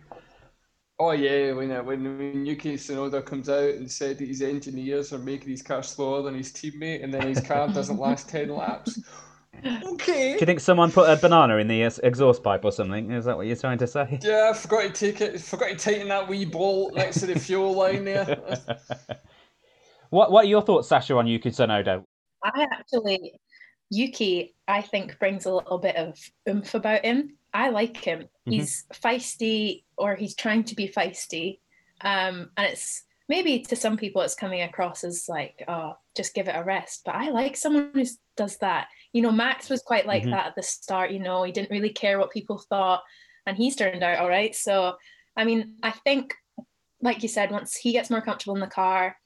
[0.99, 5.13] Oh yeah, when uh, when, when Yuki Tsunoda comes out and said that his engineers
[5.13, 8.49] are making his car slower than his teammate, and then his car doesn't last ten
[8.49, 9.01] laps.
[9.65, 10.33] Okay.
[10.33, 13.13] Do you think someone put a banana in the exhaust pipe or something?
[13.13, 14.19] Is that what you're trying to say?
[14.21, 15.41] Yeah, I forgot to take it.
[15.41, 18.25] Forgot to tighten that wee bolt next to the fuel line there.
[20.11, 22.03] what What are your thoughts, Sasha, on Yuki Tsunoda?
[22.43, 23.39] I actually,
[23.91, 26.19] Yuki, I think brings a little bit of
[26.49, 27.37] oomph about him.
[27.55, 28.21] I like him.
[28.21, 28.51] Mm-hmm.
[28.53, 31.59] He's feisty, or he's trying to be feisty,
[32.01, 36.49] um, and it's maybe to some people it's coming across as like, oh, just give
[36.49, 37.03] it a rest.
[37.05, 38.05] But I like someone who
[38.37, 40.33] does that you know, Max was quite like mm-hmm.
[40.33, 43.03] that at the start, you know, he didn't really care what people thought,
[43.47, 44.55] and he's turned out all right.
[44.55, 44.97] So,
[45.37, 46.35] I mean, I think,
[47.01, 49.17] like you said, once he gets more comfortable in the car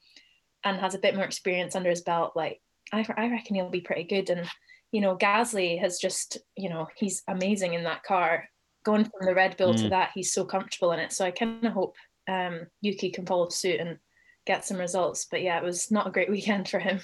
[0.63, 2.61] and has a bit more experience under his belt, like,
[2.91, 4.29] I, I reckon he'll be pretty good.
[4.29, 4.47] And,
[4.91, 8.45] you know, Gasly has just, you know, he's amazing in that car.
[8.85, 9.81] Going from the Red Bull mm.
[9.81, 11.11] to that, he's so comfortable in it.
[11.11, 11.95] So I kind of hope
[12.29, 13.97] um, Yuki can follow suit and
[14.45, 15.27] get some results.
[15.29, 17.01] But yeah, it was not a great weekend for him.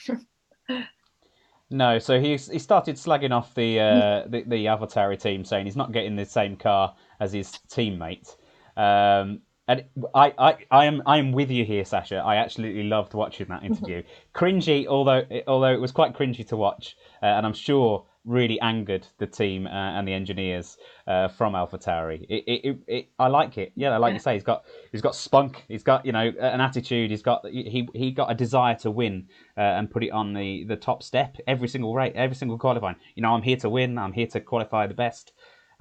[1.69, 5.75] No, so he he started slagging off the uh, the, the AlphaTauri team, saying he's
[5.75, 8.35] not getting the same car as his teammate.
[8.77, 12.17] Um, and I, I, I am I am with you here, Sasha.
[12.17, 14.03] I absolutely loved watching that interview.
[14.35, 19.05] cringy, although although it was quite cringy to watch, uh, and I'm sure really angered
[19.17, 22.25] the team uh, and the engineers uh, from AlphaTauri.
[22.29, 23.73] It, it, it, it, I like it.
[23.75, 25.63] Yeah, like you say, he's got he's got spunk.
[25.67, 27.11] He's got you know an attitude.
[27.11, 30.63] He's got he he got a desire to win uh, and put it on the,
[30.65, 32.95] the top step every single rate, every single qualifying.
[33.15, 33.97] You know, I'm here to win.
[33.97, 35.33] I'm here to qualify the best.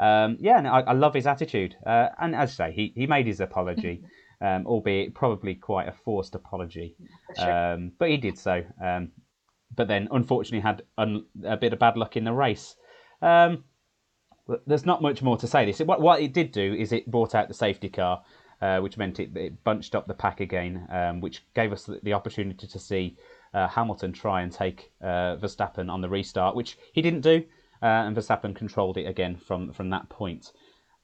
[0.02, 1.76] Um, yeah, and I, I, love his attitude.
[1.86, 4.02] Uh, and as I say, he he made his apology.
[4.44, 6.96] Um, albeit probably quite a forced apology,
[7.38, 7.74] sure.
[7.74, 8.64] um, but he did so.
[8.84, 9.12] Um,
[9.72, 12.74] but then unfortunately had un, a bit of bad luck in the race.
[13.20, 13.62] Um,
[14.66, 15.64] there's not much more to say.
[15.64, 18.22] This what what it did do is it brought out the safety car,
[18.60, 22.00] uh, which meant it, it, bunched up the pack again, um, which gave us the,
[22.02, 23.16] the opportunity to see
[23.54, 27.44] uh, Hamilton try and take uh, Verstappen on the restart, which he didn't do,
[27.86, 30.52] and Verstappen controlled it again from from that point.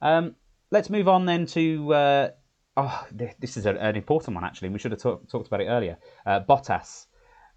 [0.01, 0.37] Um,
[0.71, 1.95] let's move on then to.
[1.95, 2.31] Uh,
[2.77, 4.69] oh, this is an important one actually.
[4.69, 5.99] We should have talk, talked about it earlier.
[6.25, 7.07] Uh, Bottas.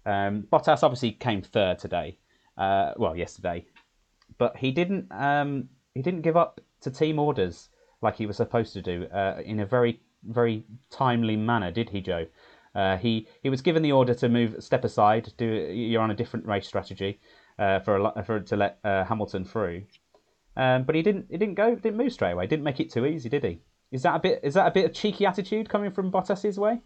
[0.04, 2.18] Um, Bottas obviously came third today.
[2.56, 3.66] well, yesterday,
[4.38, 5.06] but he didn't.
[5.12, 7.68] Um, he didn't give up to team orders
[8.00, 9.06] like he was supposed to do
[9.44, 12.26] in a very very timely manner, did he, Joe?
[12.74, 15.32] Uh, he he was given the order to move, step aside.
[15.36, 17.20] Do you're on a different race strategy
[17.62, 19.84] uh, for a, for to let uh, Hamilton through.
[20.56, 22.46] Um, but he didn't he didn't go didn't move straight away.
[22.46, 23.60] Didn't make it too easy, did he?
[23.90, 26.80] Is that a bit is that a bit of cheeky attitude coming from Bottas's way?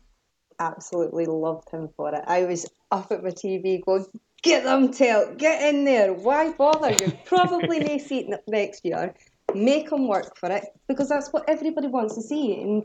[0.58, 2.22] Absolutely loved him for it.
[2.26, 4.06] I was up at my TV going,
[4.42, 6.12] "Get them, tell, get in there.
[6.12, 6.92] Why bother?
[6.92, 9.14] You're probably may see it next year.
[9.54, 12.84] Make them work for it because that's what everybody wants to see." And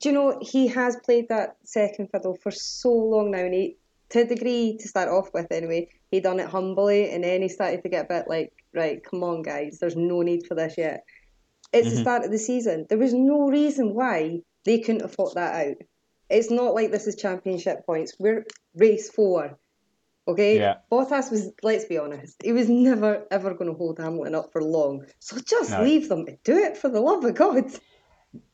[0.00, 3.76] do you know he has played that second fiddle for so long now, and he,
[4.10, 7.48] to a degree, to start off with anyway, he done it humbly, and then he
[7.48, 10.74] started to get a bit like, right, come on, guys, there's no need for this
[10.76, 11.04] yet.
[11.72, 11.96] It's mm-hmm.
[11.96, 12.86] the start of the season.
[12.88, 15.76] There was no reason why they couldn't have fought that out.
[16.28, 18.14] It's not like this is championship points.
[18.18, 19.58] We're race four.
[20.28, 20.58] Okay?
[20.58, 20.76] Yeah.
[20.90, 24.62] Bottas was, let's be honest, he was never ever going to hold Hamilton up for
[24.62, 25.06] long.
[25.18, 25.82] So just no.
[25.82, 27.64] leave them to do it for the love of God.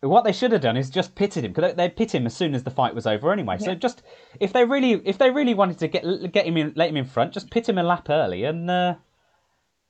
[0.01, 2.55] What they should have done is just pitted him because they pit him as soon
[2.55, 3.57] as the fight was over anyway.
[3.61, 3.67] Yeah.
[3.67, 4.03] So just
[4.41, 7.05] if they really if they really wanted to get get him in, let him in
[7.05, 8.95] front, just pit him a lap early, and uh,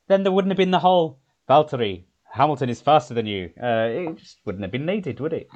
[0.09, 2.05] then there wouldn't have been the whole Valtteri
[2.37, 3.51] Hamilton is faster than you.
[3.63, 5.49] Uh, it just wouldn't have been needed, would it?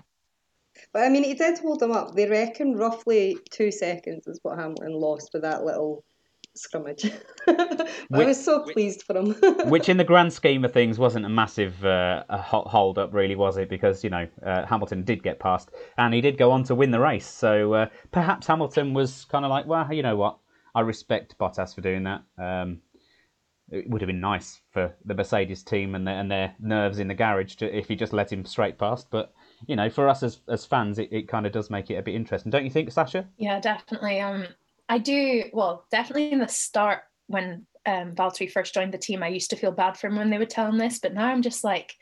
[0.92, 2.14] But I mean, he did hold him up.
[2.14, 6.04] They reckon roughly two seconds is what Hamilton lost for that little
[6.56, 7.04] scrummage.
[7.44, 9.34] which, I was so pleased for him.
[9.70, 13.36] which, in the grand scheme of things, wasn't a massive uh, a hold up, really,
[13.36, 13.68] was it?
[13.68, 16.90] Because you know uh, Hamilton did get past, and he did go on to win
[16.90, 17.26] the race.
[17.26, 20.38] So uh, perhaps Hamilton was kind of like, well, you know what?
[20.74, 22.22] I respect Bottas for doing that.
[22.38, 22.80] Um,
[23.70, 27.08] it would have been nice for the Mercedes team and their, and their nerves in
[27.08, 29.08] the garage to, if he just let him straight past.
[29.10, 29.32] But
[29.66, 32.02] you know, for us as as fans, it, it kind of does make it a
[32.02, 33.28] bit interesting, don't you think, Sasha?
[33.36, 34.20] Yeah, definitely.
[34.20, 34.46] Um,
[34.90, 39.28] I do, well, definitely in the start when um, Valtteri first joined the team, I
[39.28, 41.42] used to feel bad for him when they would tell him this, but now I'm
[41.42, 41.94] just like,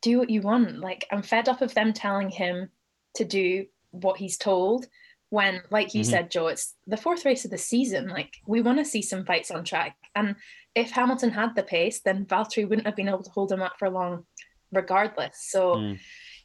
[0.00, 0.78] do what you want.
[0.78, 2.68] Like, I'm fed up of them telling him
[3.16, 4.86] to do what he's told
[5.30, 6.10] when, like you mm-hmm.
[6.10, 8.06] said, Joe, it's the fourth race of the season.
[8.06, 9.96] Like, we want to see some fights on track.
[10.14, 10.36] And
[10.76, 13.74] if Hamilton had the pace, then Valtteri wouldn't have been able to hold him up
[13.76, 14.24] for long,
[14.70, 15.48] regardless.
[15.50, 15.98] So, mm.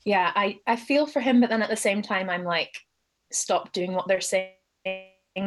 [0.04, 2.76] yeah, I, I feel for him, but then at the same time, I'm like,
[3.32, 4.50] stop doing what they're saying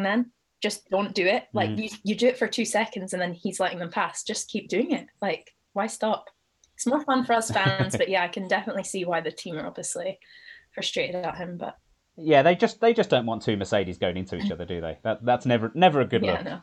[0.05, 0.31] then
[0.63, 1.83] just don't do it like mm.
[1.85, 4.69] you, you do it for two seconds and then he's letting them pass just keep
[4.69, 6.29] doing it like why stop
[6.75, 9.57] it's more fun for us fans but yeah i can definitely see why the team
[9.57, 10.19] are obviously
[10.73, 11.77] frustrated at him but
[12.17, 14.99] yeah they just they just don't want two mercedes going into each other do they
[15.03, 16.61] that, that's never never a good yeah, look no.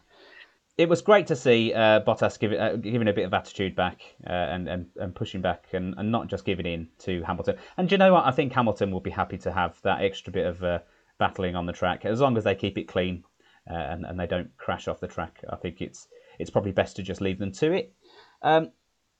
[0.77, 4.01] it was great to see uh, Bottas give, uh, giving a bit of attitude back
[4.25, 7.57] uh, and, and, and pushing back and, and not just giving in to Hamilton.
[7.77, 8.25] And you know what?
[8.25, 10.79] I think Hamilton will be happy to have that extra bit of uh,
[11.23, 13.23] battling on the track as long as they keep it clean
[13.71, 15.39] uh, and, and they don't crash off the track.
[15.49, 17.93] I think it's it's probably best to just leave them to it.
[18.41, 18.71] Um,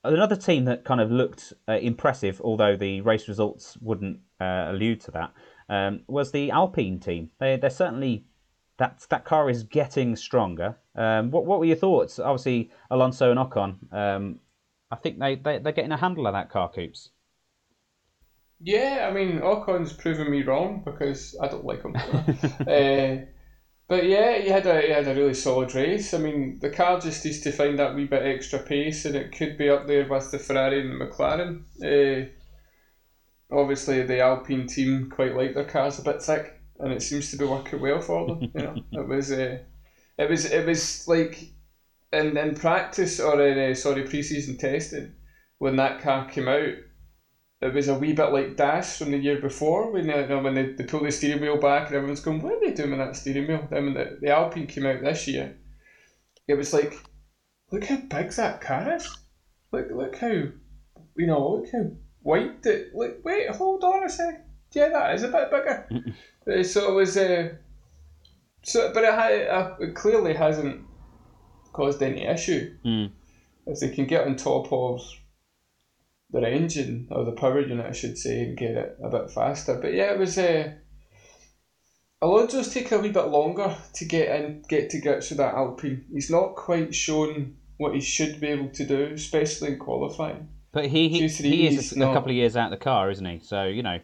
[0.02, 5.00] another team that kind of looked uh, impressive, although the race results wouldn't uh, allude
[5.02, 5.32] to that,
[5.70, 7.30] um, was the Alpine team.
[7.40, 8.26] They, they're certainly
[8.76, 10.76] that that car is getting stronger.
[10.94, 12.18] Um, what what were your thoughts?
[12.18, 13.92] Obviously, Alonso and Ocon.
[13.92, 14.40] Um,
[14.90, 17.10] I think they, they they're getting a handle of that car, Coops.
[18.60, 21.94] Yeah, I mean, Ocon's proven me wrong because I don't like him.
[22.66, 23.26] uh,
[23.86, 26.14] but yeah, he had a he had a really solid race.
[26.14, 29.32] I mean, the car just needs to find that wee bit extra pace, and it
[29.32, 31.64] could be up there with the Ferrari and the McLaren.
[31.82, 32.30] Uh,
[33.54, 37.36] obviously, the Alpine team quite like their cars a bit thick, and it seems to
[37.36, 38.50] be working well for them.
[38.54, 39.58] you know, it was uh,
[40.16, 41.50] it was it was like
[42.12, 45.14] in in practice or in uh, sorry preseason testing
[45.58, 46.74] when that car came out
[47.64, 50.54] it was a wee bit like Das from the year before when, you know, when
[50.54, 52.98] they, they pulled the steering wheel back and everyone's going, what are they doing with
[52.98, 53.66] that steering wheel?
[53.70, 55.56] Then when the, the Alpine came out this year,
[56.46, 56.94] it was like,
[57.70, 59.08] look how big that car is.
[59.72, 64.46] Look, look how, you know, look how white it, look, wait, hold on a sec.
[64.72, 65.88] Yeah, that is a bit bigger.
[66.60, 67.48] uh, so it was, uh,
[68.62, 70.84] so, but it, uh, it clearly hasn't
[71.72, 72.76] caused any issue.
[72.84, 73.10] Mm.
[73.66, 75.00] If they can get on top of
[76.40, 79.78] their engine or the power unit, I should say, and get it a bit faster.
[79.80, 80.36] But yeah, it was.
[80.38, 80.74] Uh,
[82.22, 86.06] Alonso's taken a wee bit longer to get in, get to grips with that Alpine.
[86.12, 90.48] He's not quite shown what he should be able to do, especially in qualifying.
[90.72, 93.10] But he he, Q3 he is a, not- couple of years out of the car,
[93.10, 93.40] isn't he?
[93.40, 93.98] So you know,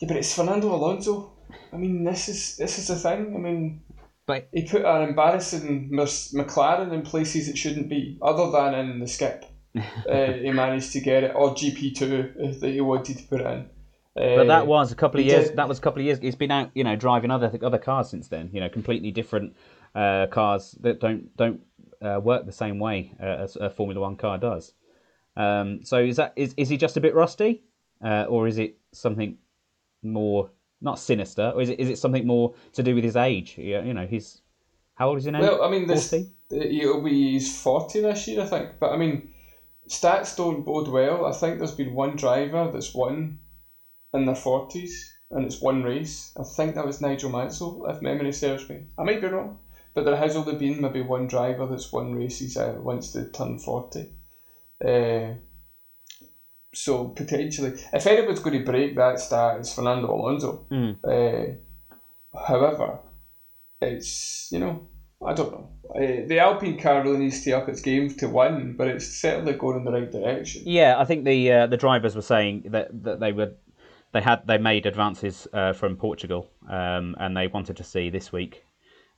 [0.00, 1.32] Yeah, but it's Fernando Alonso.
[1.72, 3.34] I mean, this is this is the thing.
[3.34, 3.82] I mean,
[4.26, 9.00] but he put an embarrassing Mc- McLaren in places it shouldn't be, other than in
[9.00, 9.44] the skip.
[10.10, 13.68] uh, he managed to get it, or GP two that he wanted to put in.
[14.16, 15.48] Uh, but that was a couple of years.
[15.48, 16.18] did- That was a couple of years.
[16.18, 18.50] He's been out, you know, driving other other cars since then.
[18.52, 19.54] You know, completely different
[19.94, 21.60] uh, cars that don't don't
[22.02, 24.74] uh, work the same way uh, as a Formula One car does.
[25.36, 27.62] Um, so is that is is he just a bit rusty,
[28.04, 29.38] uh, or is it something
[30.02, 30.50] more
[30.80, 33.54] not sinister, or is it is it something more to do with his age?
[33.56, 34.42] You you know, he's
[34.94, 35.40] how old is he now?
[35.40, 36.28] Well, I mean, this 40?
[36.50, 38.70] he'll be he's forty this year, I think.
[38.80, 39.32] But I mean,
[39.90, 41.26] stats don't bode well.
[41.26, 43.40] I think there's been one driver that's won
[44.14, 46.32] in their forties, and it's one race.
[46.38, 48.84] I think that was Nigel Mansell, if memory serves me.
[48.96, 49.58] I might be wrong,
[49.94, 53.58] but there has only been maybe one driver that's won races uh, once they turn
[53.58, 54.12] forty.
[54.82, 55.34] Uh,
[56.72, 60.66] so potentially, if anyone's going to break that stat, it's Fernando Alonso.
[60.70, 60.98] Mm.
[61.04, 63.00] Uh, however,
[63.80, 64.88] it's you know
[65.24, 65.68] I don't know.
[65.94, 69.52] Uh, the Alpine car really needs to up its game to win, but it's certainly
[69.54, 70.62] going in the right direction.
[70.64, 73.52] Yeah, I think the uh, the drivers were saying that, that they were
[74.12, 78.32] they had they made advances uh, from Portugal, um, and they wanted to see this
[78.32, 78.64] week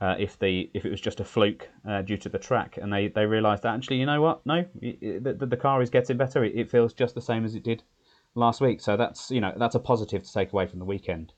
[0.00, 2.92] uh, if the if it was just a fluke uh, due to the track, and
[2.92, 5.90] they, they realised that actually you know what no it, it- the, the car is
[5.90, 6.42] getting better.
[6.42, 7.82] It, it feels just the same as it did
[8.34, 11.32] last week, so that's you know that's a positive to take away from the weekend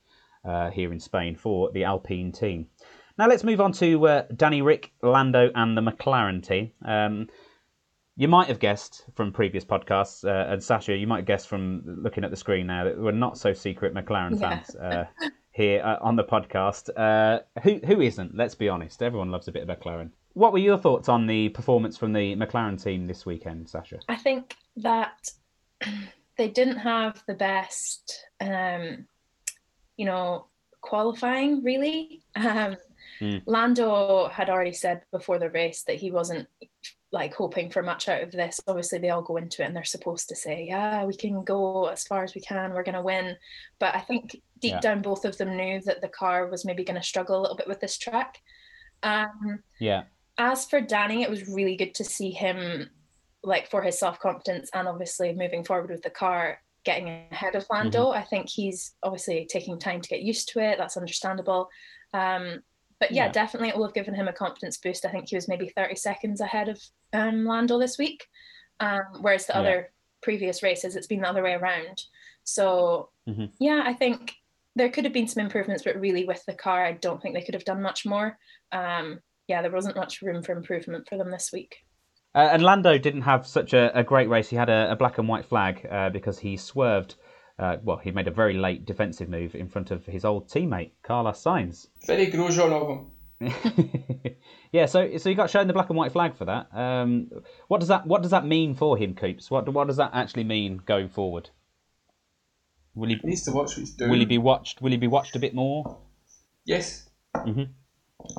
[0.44, 2.68] uh, here in Spain for the Alpine team.
[3.16, 6.72] Now let's move on to uh, Danny Rick, Lando, and the McLaren team.
[6.84, 7.28] Um,
[8.16, 11.82] you might have guessed from previous podcasts, uh, and Sasha, you might have guessed from
[11.84, 14.50] looking at the screen now that we're not so secret McLaren Yeah.
[14.62, 15.04] fans uh,
[15.52, 16.90] here uh, on the podcast.
[16.96, 18.36] Uh, who who isn't?
[18.36, 19.02] Let's be honest.
[19.02, 20.10] Everyone loves a bit of McLaren.
[20.34, 23.98] What were your thoughts on the performance from the McLaren team this weekend, Sasha?
[24.08, 25.30] I think that
[26.36, 29.06] they didn't have the best, um,
[29.96, 30.46] you know,
[30.80, 32.22] qualifying really.
[32.36, 32.76] Um,
[33.24, 33.42] Mm.
[33.46, 36.46] Lando had already said before the race that he wasn't
[37.10, 38.60] like hoping for much out of this.
[38.66, 41.86] Obviously, they all go into it and they're supposed to say, "Yeah, we can go
[41.86, 42.74] as far as we can.
[42.74, 43.36] We're going to win."
[43.78, 44.80] But I think deep Yeah.
[44.80, 47.56] down, both of them knew that the car was maybe going to struggle a little
[47.56, 48.42] bit with this track.
[49.02, 50.04] Um, Yeah,
[50.36, 52.90] as for Danny, it was really good to see him,
[53.42, 57.64] like for his self confidence and obviously moving forward with the car, getting ahead of
[57.70, 58.10] Lando.
[58.10, 60.78] I think he's obviously taking time to get used to it.
[60.78, 61.70] That's understandable.
[62.12, 62.62] Um,
[63.00, 63.32] but yeah, Yeah.
[63.32, 65.04] definitely it will have given him a confidence boost.
[65.04, 66.80] I think he was maybe 30 seconds ahead of
[67.12, 68.26] um, Lando this week.
[68.80, 69.58] Um, whereas the Yeah.
[69.60, 69.92] other
[70.22, 72.02] previous races, it's been the other way around.
[72.44, 73.50] So Mhm.
[73.58, 74.34] yeah, I think
[74.76, 77.42] there could have been some improvements, but really with the car, I don't think they
[77.42, 78.38] could have done much more.
[78.72, 81.84] Um, yeah, there wasn't much room for improvement for them this week.
[82.34, 84.48] Uh, and Lando didn't have such a, a great race.
[84.48, 87.14] He had a, a black and white flag uh, because he swerved.
[87.58, 90.90] Uh, well, he made a very late defensive move in front of his old teammate
[91.02, 91.86] Carlos Sainz.
[92.06, 93.10] Very Grosjean of him.
[94.72, 96.68] yeah, so so he got shown the black and white flag for that.
[96.76, 97.30] Um,
[97.68, 99.50] what does that what does that mean for him, Coops?
[99.50, 101.50] What what does that actually mean going forward?
[102.94, 104.10] Will he He needs to watch what he's doing.
[104.10, 104.80] will he be watched?
[104.80, 105.98] Will he be watched a bit more?
[106.64, 107.08] Yes.
[107.34, 107.70] Mhm.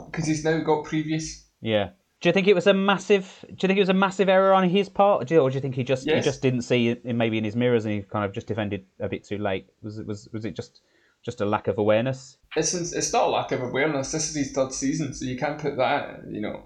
[0.08, 1.46] Because he's now got previous.
[1.62, 1.90] Yeah.
[2.26, 3.46] Do you think it was a massive?
[3.48, 5.52] Do you think it was a massive error on his part, or do you, or
[5.52, 7.94] do you think he just he just didn't see it maybe in his mirrors and
[7.94, 9.68] he kind of just defended a bit too late?
[9.84, 10.82] Was it was was it just
[11.24, 12.38] just a lack of awareness?
[12.56, 14.12] It's, it's not a lack of awareness.
[14.12, 16.64] This is his third season, so you can't put that, you know.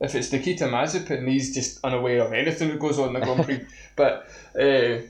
[0.00, 3.44] If it's Nikita Mazepin, he's just unaware of anything that goes on in the Grand
[3.44, 3.66] Prix.
[3.96, 5.00] but, uh,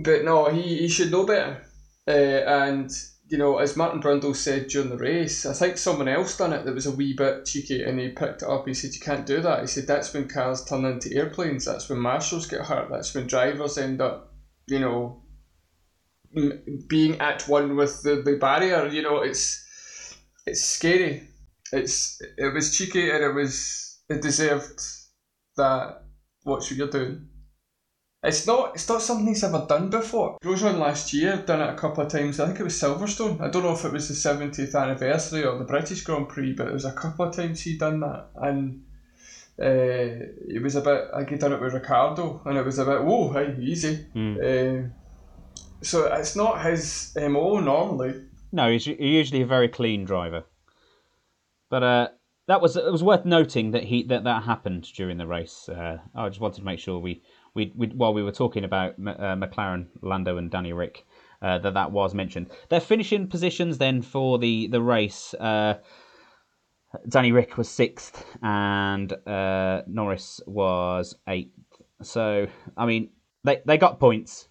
[0.00, 1.60] but no, he, he should know better.
[2.06, 2.90] Uh, and,
[3.28, 6.64] you know, as Martin Brundle said during the race, I think someone else done it
[6.64, 8.66] that was a wee bit cheeky and he picked it up.
[8.66, 9.60] He said, You can't do that.
[9.60, 11.64] He said, That's when cars turn into airplanes.
[11.64, 12.88] That's when marshals get hurt.
[12.90, 14.32] That's when drivers end up,
[14.68, 15.22] you know,
[16.88, 18.86] being at one with the, the barrier.
[18.86, 19.64] You know, it's
[20.46, 21.22] it's scary.
[21.72, 24.80] It's it was cheeky and it was it deserved
[25.56, 26.02] that.
[26.44, 27.26] What you're doing.
[28.26, 30.36] It's not it's not something he's ever done before.
[30.42, 32.40] Grosjean last year done it a couple of times.
[32.40, 33.40] I think it was Silverstone.
[33.40, 36.66] I don't know if it was the seventieth anniversary or the British Grand Prix, but
[36.66, 38.82] it was a couple of times he'd done that and.
[39.58, 42.84] Uh, it was a bit like he done it with Ricciardo, and it was a
[42.84, 44.04] bit whoa, hey, easy.
[44.14, 44.90] Uh,
[45.82, 48.22] so it's not his mo normally.
[48.52, 50.44] No, he's usually a very clean driver.
[51.70, 52.08] But uh,
[52.48, 55.68] that was it was worth noting that he that that happened during the race.
[55.68, 57.22] Uh, I just wanted to make sure we
[57.56, 61.04] we, we while we were talking about M- uh, McLaren, Lando, and Danny Rick,
[61.42, 62.50] uh, that that was mentioned.
[62.68, 65.34] Their finishing positions then for the the race.
[65.34, 65.78] Uh,
[67.08, 71.52] Danny Rick was sixth, and uh, Norris was eighth.
[72.02, 72.46] So
[72.76, 73.10] I mean,
[73.44, 74.48] they they got points.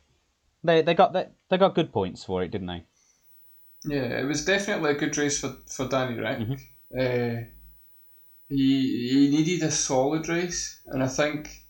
[0.64, 2.84] They they got they, they got good points for it, didn't they?
[3.86, 6.40] Yeah, it was definitely a good race for, for Danny Rick.
[6.40, 6.60] Mhm.
[7.00, 7.46] Uh,
[8.50, 11.65] he he needed a solid race, and I think,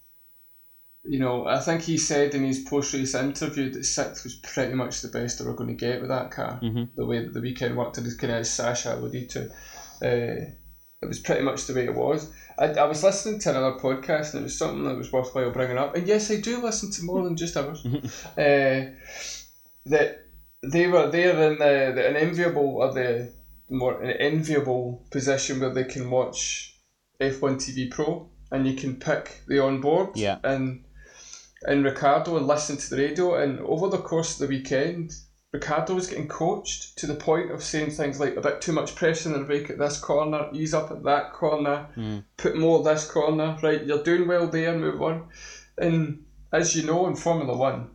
[1.08, 4.74] you know, I think he said in his post race interview that sixth was pretty
[4.74, 6.60] much the best they were going to get with that car.
[6.64, 6.90] Mhm.
[6.96, 9.46] The way that the weekend worked, and kind of as Sasha alluded to,
[10.02, 10.46] uh,
[11.02, 12.32] it was pretty much the way it was.
[12.58, 15.78] I, I was listening to another podcast, and it was something that was worthwhile bringing
[15.78, 15.96] up.
[15.96, 17.86] And yes, I do listen to more than just ours.
[18.38, 18.92] uh,
[19.86, 20.26] that
[20.64, 23.32] they were there in the, the an enviable or the
[23.70, 26.76] more an enviable position where they can watch
[27.22, 30.38] F1 TV Pro and you can pick the onboard Yeah.
[30.44, 30.84] and
[31.68, 35.14] and Ricciardo and listen to the radio and over the course of the weekend
[35.56, 38.96] Ricciardo was getting coached to the point of saying things like a bit too much
[38.96, 42.20] pressure in the brake at this corner, ease up at that corner, hmm.
[42.36, 45.30] put more this corner, right, you're doing well there, move on.
[45.78, 47.90] And as you know in Formula One,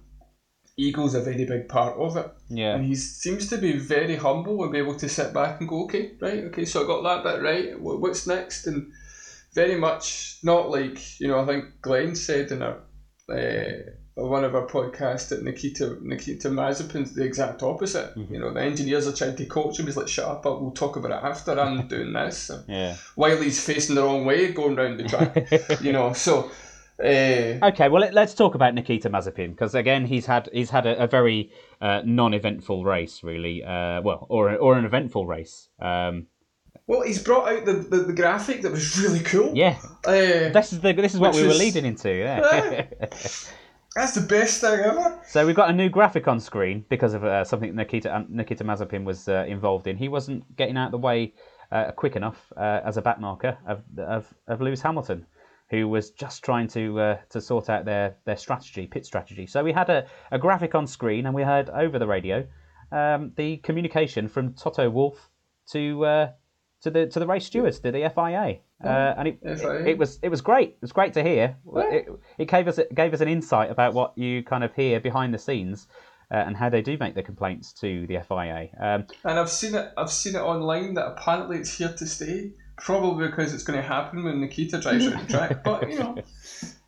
[0.78, 2.30] ego's a very big part of it.
[2.48, 2.76] Yeah.
[2.76, 5.84] And he seems to be very humble and be able to sit back and go,
[5.84, 7.80] okay, right, okay, so I got that bit right.
[7.80, 8.66] What's next?
[8.66, 8.92] And
[9.52, 11.40] very much not like you know.
[11.40, 12.82] I think Glenn said in our
[13.30, 18.12] uh, one of our podcasts that Nikita Nikita Mazepin's the exact opposite.
[18.16, 19.86] You know, the engineers are trying to coach him.
[19.86, 22.50] He's like, shut up, but we'll talk about it after I'm doing this.
[22.68, 22.96] Yeah.
[23.14, 26.12] While he's facing the wrong way, going round the track, you know.
[26.12, 26.50] So.
[27.02, 30.84] Uh, Okay, well let, let's talk about Nikita Mazepin because again he's had he's had
[30.84, 31.50] a, a very
[31.80, 35.70] uh, non-eventful race really, uh, well or or an eventful race.
[35.80, 36.26] Um,
[36.90, 39.52] well, he's brought out the, the, the graphic that was really cool.
[39.54, 42.12] yeah, Uh, this is the this is what we were is- leading into.
[42.12, 42.86] Yeah.
[43.94, 45.20] that's the best thing ever.
[45.28, 48.64] so we've got a new graphic on screen because of uh, something Nikita um, Nikita
[48.64, 49.96] Mazepin was uh, involved in.
[49.96, 51.32] He wasn't getting out of the way
[51.70, 55.26] uh, quick enough uh, as a backmarker of, of of Lewis Hamilton.
[55.70, 59.46] Who was just trying to uh, to sort out their, their strategy, pit strategy.
[59.46, 62.44] So we had a, a graphic on screen, and we heard over the radio
[62.90, 65.30] um, the communication from Toto Wolff
[65.70, 66.30] to uh,
[66.82, 69.80] to the to the race stewards, to the FIA, uh, and it, FIA.
[69.80, 70.70] it it was it was great.
[70.70, 71.56] It was great to hear.
[71.76, 72.08] It,
[72.38, 75.34] it gave us it gave us an insight about what you kind of hear behind
[75.34, 75.88] the scenes
[76.30, 78.68] uh, and how they do make the complaints to the FIA.
[78.80, 79.92] Um, And I've seen it.
[79.96, 82.52] I've seen it online that apparently it's here to stay.
[82.76, 85.62] Probably because it's going to happen when Nikita drives around the track.
[85.62, 86.16] But you know,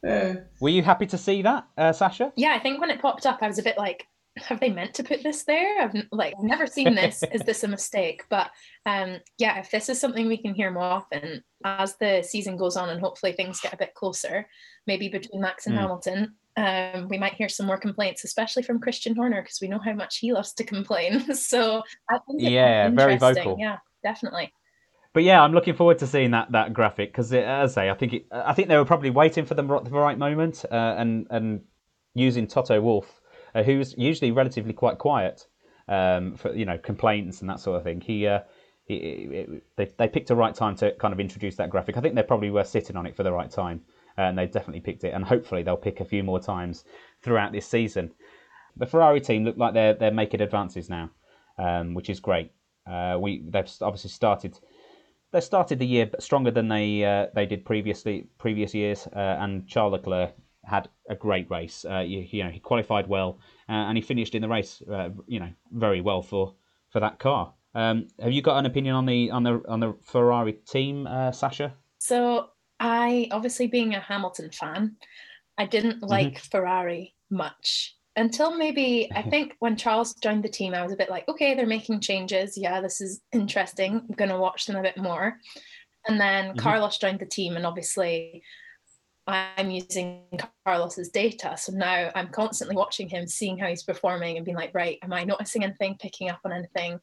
[0.09, 2.33] uh, were you happy to see that, uh, Sasha?
[2.35, 4.07] Yeah, I think when it popped up, I was a bit like,
[4.37, 5.83] have they meant to put this there?
[5.83, 7.23] I've like never seen this.
[7.33, 8.25] Is this a mistake?
[8.31, 8.51] But
[8.87, 12.77] um, yeah, if this is something we can hear more often as the season goes
[12.77, 14.47] on and hopefully things get a bit closer,
[14.87, 15.81] maybe between Max and Hmm.
[15.83, 19.79] Hamilton, um, we might hear some more complaints, especially from Christian Horner because we know
[19.79, 21.35] how much he loves to complain.
[21.35, 23.45] so I think it's Yeah, very interesting.
[23.45, 23.57] vocal.
[23.61, 24.53] Yeah, definitely.
[25.15, 27.95] But yeah, I'm looking forward to seeing that that graphic because, as I say, I
[27.95, 31.27] think it, I think they were probably waiting for the, the right moment uh, and
[31.31, 31.61] and
[32.15, 33.21] using Toto Wolff,
[33.55, 35.47] uh, who's usually relatively quite quiet
[35.89, 38.01] um, for you know complaints and that sort of thing.
[38.01, 38.41] He, uh,
[38.85, 41.97] he, he- they they picked a right time to kind of introduce that graphic.
[41.97, 43.83] I think they probably were sitting on it for the right time,
[44.17, 45.15] and they definitely picked it.
[45.15, 46.85] And hopefully they'll pick a few more times
[47.23, 48.13] throughout this season.
[48.77, 51.11] The Ferrari team look like they're they're making advances now,
[51.59, 52.53] um, which is great.
[52.91, 54.59] Uh, we they've obviously started
[55.33, 59.67] they started the year stronger than they uh, they did previously previous years, uh, and
[59.67, 60.35] Charles Leclerc
[60.65, 61.85] had a great race.
[61.89, 63.39] Uh, you, you know, he qualified well,
[63.69, 66.55] uh, and he finished in the race, uh, you know, very well for
[66.91, 67.55] for that car.
[67.75, 71.33] Um, have you got an opinion on the on the on the Ferrari team, uh,
[71.33, 71.75] Sasha?
[71.99, 72.51] So
[72.81, 74.97] I obviously being a Hamilton fan,
[75.59, 80.83] I didn't like Ferrari much until maybe I think when Charles joined the team, I
[80.83, 82.59] was a bit like, okay, they're making changes.
[82.59, 84.03] Yeah, this is interesting.
[84.09, 85.39] I'm gonna watch them a bit more.
[86.07, 86.59] And then Mhm.
[86.59, 88.43] Carlos joined the team, and obviously
[89.27, 90.25] I'm using
[90.67, 91.57] Carlos's data.
[91.57, 95.13] So now I'm constantly watching him, seeing how he's performing, and being like, right, am
[95.13, 96.95] I noticing anything, picking up on anything?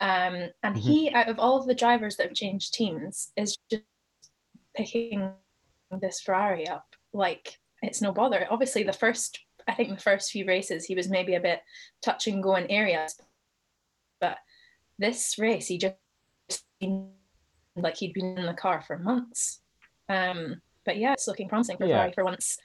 [0.00, 0.80] Um, and Mhm.
[0.80, 3.84] he, out of all of the drivers that have changed teams, is just
[4.74, 5.34] picking
[5.90, 8.46] this Ferrari up like it's no bother.
[8.50, 11.62] Obviously, the first, I think the first few races, he was maybe a bit
[12.02, 13.20] touch and go in areas,
[14.20, 14.38] but
[14.98, 15.96] this race, he just
[16.80, 17.12] seemed
[17.76, 19.60] like he'd been in the car for months.
[20.08, 21.96] Um, but yeah, it's looking promising for Yeah.
[21.96, 22.58] Ferrari for once.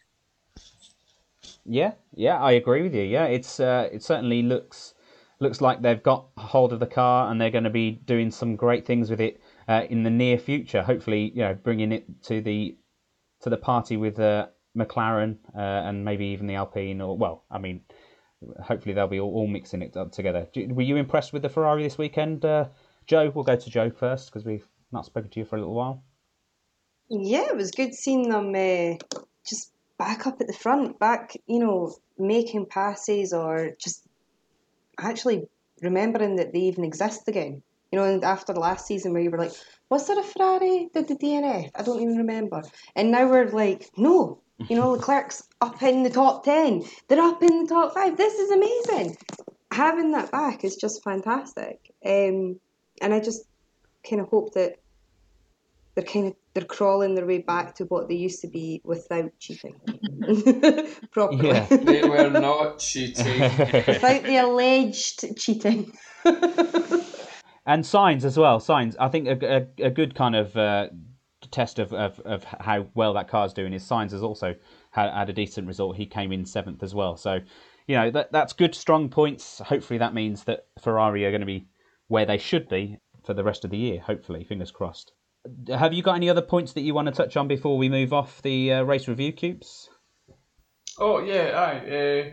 [1.65, 3.03] Yeah, yeah, I agree with you.
[3.03, 4.93] Yeah, it's uh, it certainly looks
[5.39, 8.55] looks like they've got hold of the car and they're going to be doing some
[8.55, 10.84] great things with it uh, in the near future.
[10.84, 12.78] Hopefully, you know, bringing it to the
[13.41, 14.47] to the party with uh,
[14.78, 17.01] McLaren uh, and maybe even the Alpine.
[17.01, 17.82] Or well, I mean,
[18.63, 20.47] hopefully they'll be all, all mixing it up together.
[20.53, 22.65] Do, were you impressed with the Ferrari this weekend, uh,
[23.07, 23.32] Joe?
[23.34, 26.03] We'll go to Joe first because we've not spoken to you for a little while.
[27.14, 28.95] Yeah, it was good seeing them uh,
[29.45, 34.07] just back up at the front, back, you know, making passes or just
[34.97, 35.47] actually
[35.82, 37.62] remembering that they even exist again.
[37.91, 39.51] You know, and after last season where you were like,
[39.89, 41.72] was there a Ferrari did the DNF?
[41.76, 42.64] I don't even remember.
[42.95, 44.39] And now we're like, no,
[44.70, 46.84] you know, Leclerc's up in the top 10.
[47.09, 48.16] They're up in the top five.
[48.16, 49.18] This is amazing.
[49.74, 51.91] Having that back is just fantastic.
[52.05, 52.57] Um,
[53.01, 53.43] and I just
[54.09, 54.78] kind of hope that
[55.95, 59.31] they're kind of they're crawling their way back to what they used to be without
[59.39, 59.75] cheating
[61.11, 61.65] properly Yeah.
[61.69, 63.39] They were not cheating.
[63.39, 65.91] without the alleged cheating
[67.65, 68.59] and Sainz as well.
[68.59, 68.95] Sainz.
[68.99, 70.87] I think a, a, a good kind of uh,
[71.51, 74.55] test of, of, of how well that car's doing is Sainz has also
[74.91, 75.95] had, had a decent result.
[75.95, 77.17] He came in seventh as well.
[77.17, 77.39] So,
[77.87, 79.59] you know, that that's good, strong points.
[79.59, 81.67] Hopefully, that means that Ferrari are going to be
[82.07, 83.99] where they should be for the rest of the year.
[83.99, 85.13] Hopefully, fingers crossed.
[85.69, 88.13] Have you got any other points that you want to touch on before we move
[88.13, 89.89] off the uh, race review Coops?
[90.99, 91.87] Oh yeah, aye.
[91.87, 92.31] Uh,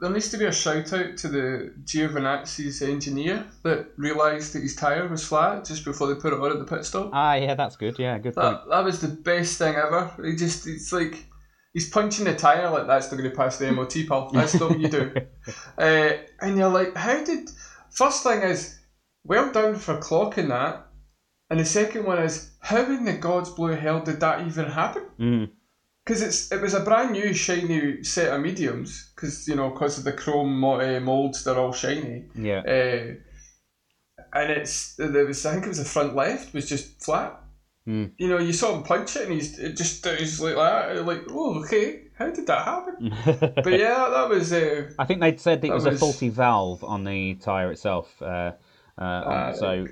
[0.00, 4.74] there needs to be a shout out to the Giovinazzi's engineer that realised that his
[4.74, 7.10] tyre was flat just before they put it on at the pit stop.
[7.12, 7.98] Ah, yeah, that's good.
[7.98, 8.58] Yeah, good point.
[8.64, 10.10] That, that was the best thing ever.
[10.24, 11.26] He just, it's like,
[11.74, 14.30] he's punching the tyre like that's not going to pass the MOT, pal.
[14.30, 15.12] That's not what you do.
[15.78, 17.48] Uh, and you're like, how did.
[17.90, 18.78] First thing is,
[19.24, 20.86] well done for clocking that.
[21.50, 25.02] And the second one is, how in the God's blue hell did that even happen?
[25.18, 25.50] Mm.
[26.04, 29.12] Because it's it was a brand new shiny set of mediums.
[29.14, 32.26] Because you know, because of the chrome uh, molds, they're all shiny.
[32.34, 32.60] Yeah.
[32.60, 33.14] Uh,
[34.32, 37.40] and it's there was I think it was the front left was just flat.
[37.86, 38.12] Mm.
[38.18, 41.04] You know, you saw him punch it, and he's it just he's like that.
[41.04, 43.12] Like, oh, okay, how did that happen?
[43.64, 44.52] but yeah, that was.
[44.52, 48.20] Uh, I think they'd said it That was, a faulty valve on the tyre itself.
[48.22, 48.52] Uh,
[48.98, 49.86] uh, Ah, so.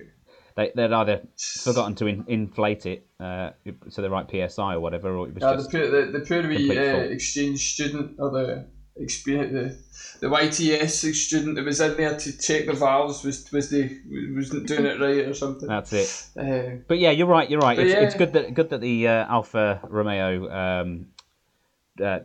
[0.58, 1.20] They, they'd either
[1.62, 3.50] forgotten to in, inflate it uh,
[3.92, 5.70] to the right PSI or whatever, or it was the just.
[5.70, 9.78] the, the poor uh, exchange student or the the
[10.20, 14.00] the YTS student that was in there to check the valves was was the
[14.34, 15.68] wasn't doing it right or something.
[15.68, 16.26] That's it.
[16.36, 17.48] Uh, But yeah, you're right.
[17.48, 17.78] You're right.
[17.78, 18.00] It's, yeah.
[18.00, 21.06] it's good that good that the uh, Alfa Romeo um,
[22.02, 22.18] uh,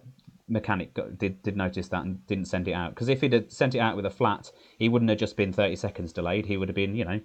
[0.48, 2.96] mechanic got, did did notice that and didn't send it out.
[2.96, 5.54] Because if he'd have sent it out with a flat, he wouldn't have just been
[5.54, 6.48] 30 seconds delayed.
[6.48, 7.22] He would have been, you know,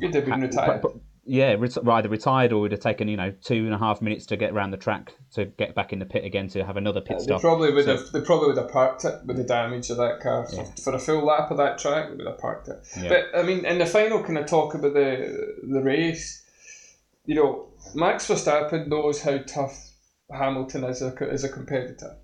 [0.00, 0.82] you'd have been retired.
[0.82, 4.02] But- but- yeah, either retired or would have taken you know two and a half
[4.02, 6.76] minutes to get around the track to get back in the pit again to have
[6.76, 7.40] another pit They stop.
[7.42, 8.10] probably would So- have.
[8.12, 10.64] They probably would have parked it with the damage of that car for, Yeah.
[10.82, 12.08] for a full lap of that track.
[12.10, 12.76] They would have parked it.
[13.00, 13.08] Yeah.
[13.08, 16.44] But I mean, in the final, kind of talk about the the race.
[17.24, 19.90] You know, Max Verstappen knows how tough
[20.28, 22.16] Hamilton is a, as a competitor.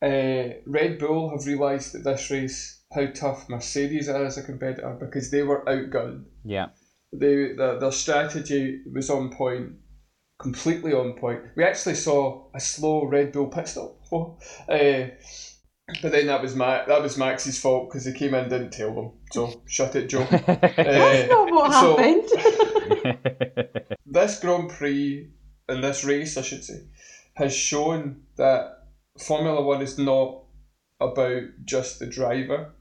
[0.00, 4.96] Uh, Red Bull have realised that this race how tough Mercedes are as a competitor
[5.00, 6.24] because they were outgunned.
[6.44, 6.66] Yeah,
[7.12, 9.72] They, their, their strategy was on point,
[10.38, 11.40] completely on point.
[11.56, 15.06] We actually saw a slow Red Bull pit stop, uh,
[16.02, 18.72] but then that was Ma- that was Max's fault because he came in and didn't
[18.72, 19.12] tell them.
[19.32, 20.26] So shut it, Joe.
[20.30, 22.28] that's Uh, not what so- happened
[24.06, 25.30] this Grand Prix
[25.68, 26.80] and this race, I should say,
[27.34, 28.88] has shown that
[29.18, 30.44] Formula One is not
[31.00, 32.74] about just the driver.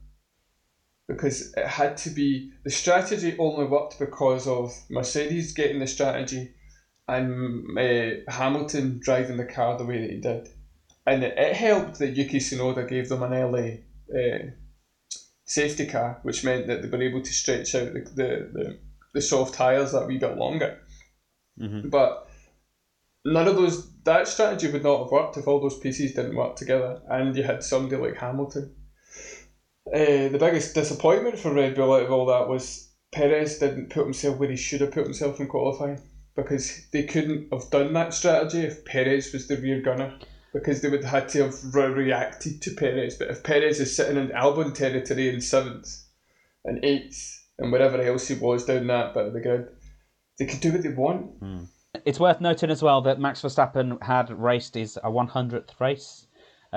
[1.07, 6.51] Because it had to be the strategy only worked because of Mercedes getting the strategy
[7.07, 10.49] and uh, Hamilton driving the car the way that he did.
[11.05, 13.83] And it, it helped that Yuki Tsunoda gave them an early
[14.13, 14.49] uh,
[15.45, 18.79] safety car, which meant that they were able to stretch out the, the, the,
[19.13, 20.81] the soft tyres that wee bit longer.
[21.57, 21.89] Mhm.
[21.89, 22.27] But
[23.23, 26.55] none of those that strategy would not have worked if all those pieces didn't work
[26.55, 28.75] together, and you had somebody like Hamilton.
[29.93, 34.03] Uh, the biggest disappointment for Red Bull out of all that was Perez didn't put
[34.03, 36.01] himself where he should have put himself in qualifying
[36.35, 40.19] because they couldn't have done that strategy if Perez was the rear gunner
[40.53, 43.15] because they would have had to have re- reacted to Perez.
[43.15, 46.03] But if Perez is sitting in Albon territory in seventh
[46.65, 49.67] and eighth and wherever else he was down that bit of the grid,
[50.38, 51.31] they could do what they want.
[52.05, 56.26] It's worth noting as well that Max Verstappen had raced his a 100th race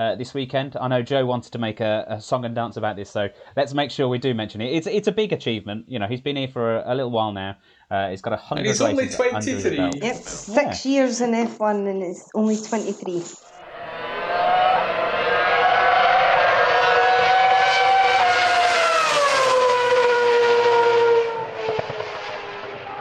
[0.01, 0.75] uh, this weekend.
[0.79, 3.73] I know Joe wanted to make a, a song and dance about this, so let's
[3.73, 4.73] make sure we do mention it.
[4.73, 5.85] It's it's a big achievement.
[5.87, 7.57] You know, he's been here for a, a little while now.
[7.91, 10.01] Uh, he's got a hundred And he's races only under his 23.
[10.01, 13.21] Yep, six years in F1 and it's only 23.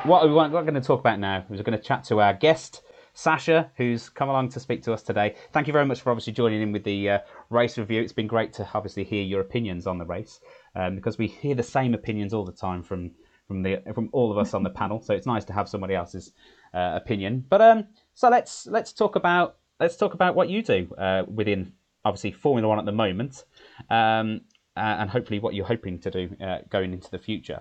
[0.05, 2.05] What we want, what we're going to talk about now is we're going to chat
[2.05, 2.83] to our guest
[3.21, 5.35] Sasha, who's come along to speak to us today.
[5.53, 7.19] Thank you very much for obviously joining in with the uh,
[7.51, 8.01] race review.
[8.01, 10.41] It's been great to obviously hear your opinions on the race
[10.75, 13.11] um, because we hear the same opinions all the time from
[13.47, 15.03] from the from all of us on the panel.
[15.03, 16.33] So it's nice to have somebody else's
[16.73, 17.45] uh, opinion.
[17.47, 21.75] But um, so let's let's talk about let's talk about what you do uh, within
[22.07, 23.45] obviously Formula One at the moment,
[23.91, 24.41] um,
[24.77, 27.61] and hopefully what you're hoping to do uh, going into the future.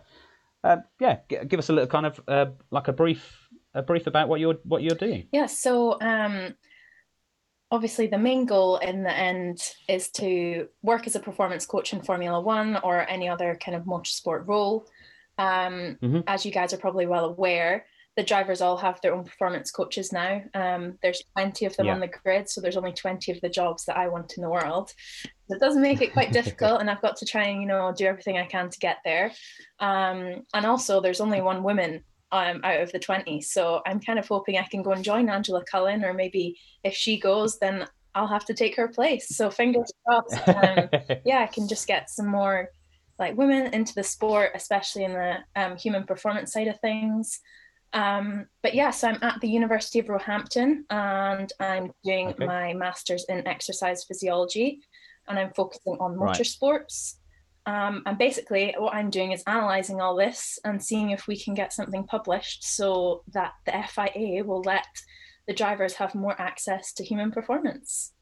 [0.64, 3.49] Uh, yeah, g- give us a little kind of uh, like a brief
[3.80, 5.28] a brief about what you're what you're doing.
[5.32, 6.54] Yeah, so um,
[7.72, 9.58] obviously the main goal in the end
[9.88, 13.84] is to work as a performance coach in Formula One or any other kind of
[13.84, 14.86] motorsport role.
[15.38, 16.24] Um, Mhm.
[16.28, 17.86] As you guys are probably well aware,
[18.18, 20.42] the drivers all have their own performance coaches now.
[20.54, 21.94] Um, there's 20 of them Yeah.
[21.94, 24.50] on the grid, so there's only 20 of the jobs that I want in the
[24.50, 24.92] world.
[25.48, 27.94] So it does make it quite difficult, and I've got to try and you know
[27.96, 29.32] do everything I can to get there.
[29.80, 34.20] Um, and also, there's only one woman um, out of the 20, so I'm kind
[34.20, 37.86] of hoping I can go and join Angela Cullen, or maybe if she goes, then
[38.16, 39.30] I'll have to take her place.
[39.36, 40.38] So fingers crossed.
[40.48, 40.90] Um,
[41.26, 42.70] yeah, I can just get some more
[43.18, 47.40] like women into the sport, especially in the um, human performance side of things.
[47.94, 52.46] Um, but yeah, so I'm at the University of Roehampton and I'm doing Okay.
[52.46, 54.82] my master's in exercise physiology
[55.28, 56.40] and I'm focusing on Right.
[56.40, 57.16] motorsports.
[57.70, 61.53] Um, and basically, what I'm doing is analysing all this and seeing if we can
[61.53, 64.88] get something published so that the FIA will let
[65.47, 68.13] the drivers have more access to human performance.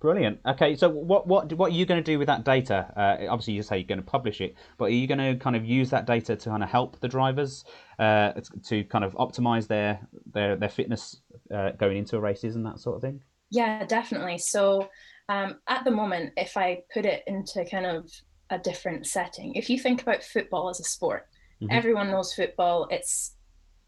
[0.00, 0.40] Brilliant.
[0.46, 2.90] Okay, so what what what are you going to do with that data?
[2.96, 5.54] Uh, obviously, you say you're going to publish it, but are you going to kind
[5.56, 7.64] of use that data to kind of help the drivers
[7.98, 8.32] uh,
[8.64, 10.00] to kind of optimize their
[10.32, 11.20] their their fitness
[11.54, 13.20] uh, going into a races and that sort of thing?
[13.50, 14.38] Yeah, definitely.
[14.38, 14.88] So
[15.28, 18.10] um, at the moment, if I put it into kind of
[18.50, 21.28] a different setting, if you think about football as a sport,
[21.62, 21.68] Mhm.
[21.70, 22.86] everyone knows football.
[22.90, 23.36] It's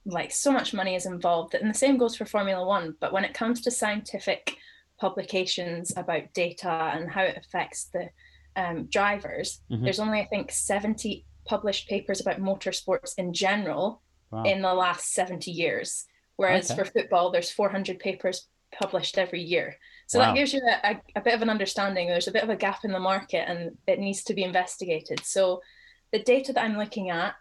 [0.04, 2.96] like so much money is involved, and the same goes for Formula One.
[3.00, 4.57] But when it comes to scientific
[4.98, 8.11] publications about data and how it affects the
[8.59, 9.82] um, drivers, Mhm.
[9.84, 14.00] there's only I think 70 published papers about motorsports in general
[14.30, 14.44] Wow.
[14.44, 16.07] in the last 70 years.
[16.36, 16.82] Whereas Okay.
[16.82, 19.78] for football, there's 400 papers published every year.
[20.07, 20.26] So Wow.
[20.26, 22.09] that gives you a, a, a bit of an understanding.
[22.09, 25.24] There's a bit of a gap in the market and it needs to be investigated.
[25.24, 25.61] So
[26.12, 27.34] the data that I'm looking at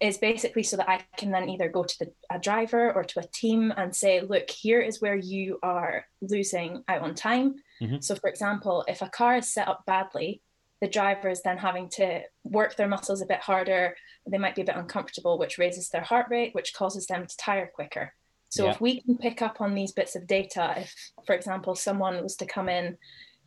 [0.00, 3.20] is basically so that I can then either go to the, a driver or to
[3.20, 7.56] a team and say, look, here is where you are losing out on time.
[7.80, 8.02] Mhm.
[8.02, 10.42] So, for example, if a car is set up badly,
[10.80, 13.96] the driver is then having to work their muscles a bit harder.
[14.26, 17.36] They might be a bit uncomfortable, which raises their heart rate, which causes them to
[17.36, 18.12] tire quicker.
[18.54, 18.70] So, Yeah.
[18.70, 20.94] if we can pick up on these bits of data, if,
[21.26, 22.96] for example, someone was to come in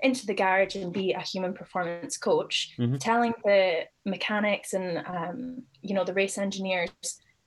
[0.02, 3.00] into the garage and be a human performance coach, Mhm.
[3.00, 6.92] telling the mechanics and um, you know the race engineers,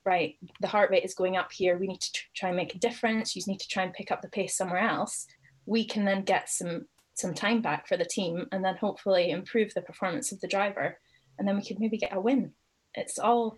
[0.05, 1.77] right, the heart rate is going up here.
[1.77, 3.35] We need to tr- try and make a difference.
[3.35, 5.27] You need to try and pick up the pace somewhere else.
[5.67, 9.71] We can then get some some time back for the team, and then hopefully improve
[9.75, 10.99] the performance of the driver,
[11.37, 12.55] and then we could maybe get a win.
[12.95, 13.57] It's all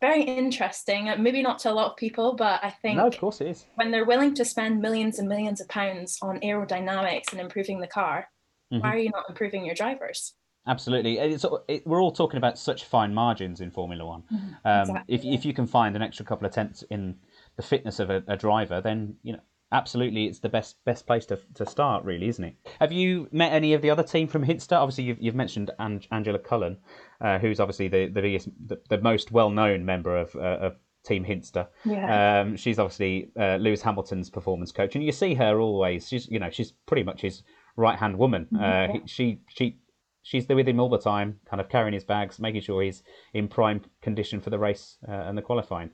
[0.00, 1.10] very interesting.
[1.18, 3.66] Maybe not to a lot of people, but I think No, of course it is.
[3.74, 7.86] when they're willing to spend millions and millions of pounds on aerodynamics and improving the
[7.86, 8.28] car,
[8.72, 8.82] Mhm.
[8.82, 10.34] why are you not improving your drivers?
[10.66, 14.22] Absolutely, it's, it, we're all talking about such fine margins in Formula One.
[14.64, 17.18] Um, exactly, if if you can find an extra couple of tenths in
[17.56, 19.40] the fitness of a, a driver, then you know
[19.72, 22.54] absolutely it's the best best place to, to start, really, isn't it?
[22.80, 24.72] Have you met any of the other team from Hintsa?
[24.76, 26.76] Obviously, you've, you've mentioned Ang- Angela Cullen,
[27.20, 30.76] uh, who's obviously the the, biggest, the, the most well known member of uh, of
[31.04, 31.68] Team Hintsa.
[31.84, 32.40] Yeah.
[32.42, 36.08] Um, she's obviously uh, Lewis Hamilton's performance coach, and you see her always.
[36.08, 37.42] She's you know she's pretty much his
[37.76, 38.48] right hand woman.
[38.58, 39.78] Uh, he- she she
[40.22, 43.02] she's there with him all the time, kind of carrying his bags, making sure he's
[43.32, 45.90] in prime condition for the race uh, and the qualifying.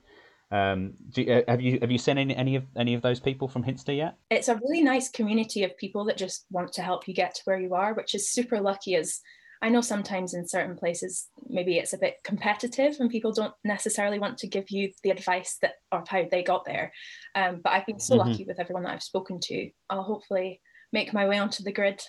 [0.49, 3.47] Um, you- uh, have you have you seen any, any of any of those people
[3.49, 4.15] from Hintsa yet?
[4.29, 7.41] it's a really nice community of people that just want to help you get to
[7.45, 9.19] where you are, which is super lucky as
[9.61, 14.19] I know sometimes in certain places maybe it's a bit competitive and people don't necessarily
[14.19, 16.93] want to give you the advice that of how they got there.
[17.35, 18.19] Um, but I've been so Mhm.
[18.19, 19.69] lucky with everyone that I've spoken to.
[19.89, 20.61] I'll hopefully
[20.93, 22.01] make my way onto the grid.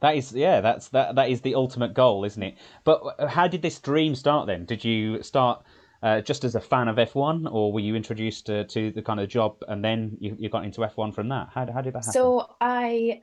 [0.00, 2.56] That is yeah, that's that that is the ultimate goal, isn't it?
[2.84, 3.00] But
[3.30, 4.64] how did this dream start then?
[4.66, 5.62] Did you start
[6.02, 9.20] uh, just as a fan of F1, or were you introduced to, to the kind
[9.20, 11.48] of job and then you, you got into F1 from that?
[11.52, 12.12] How, how did that happen?
[12.12, 13.20] So I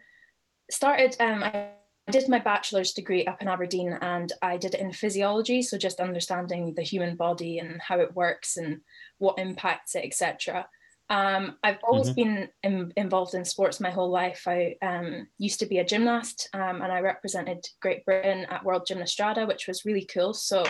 [0.69, 1.15] started.
[1.19, 1.71] Um, I
[2.11, 5.61] did my bachelor's degree up in Aberdeen, and I did it in physiology.
[5.61, 8.81] So just understanding the human body and how it works and
[9.17, 10.67] what impacts it, etc.
[11.09, 12.15] Um, I've always Mhm.
[12.15, 14.43] been in, involved in sports my whole life.
[14.45, 18.85] I um, used to be a gymnast, um, and I represented Great Britain at World
[18.85, 20.33] Gymnaestrada, which was really cool.
[20.33, 20.65] So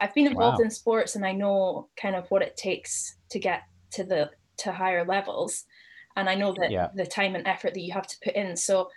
[0.00, 0.64] I've been involved Wow.
[0.64, 4.72] in sports, and I know kind of what it takes to get to the to
[4.72, 5.64] higher levels.
[6.16, 6.90] and I know that Yeah.
[6.94, 8.56] the time and effort that you have to put in.
[8.56, 8.88] So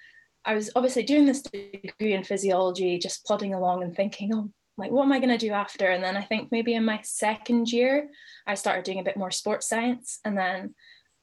[0.45, 4.91] I was obviously doing this degree in physiology, just plodding along and thinking, oh, like
[4.91, 5.87] what am I going to do after?
[5.89, 8.09] And then I think maybe in my second year,
[8.45, 10.75] I started doing a bit more sports science, and then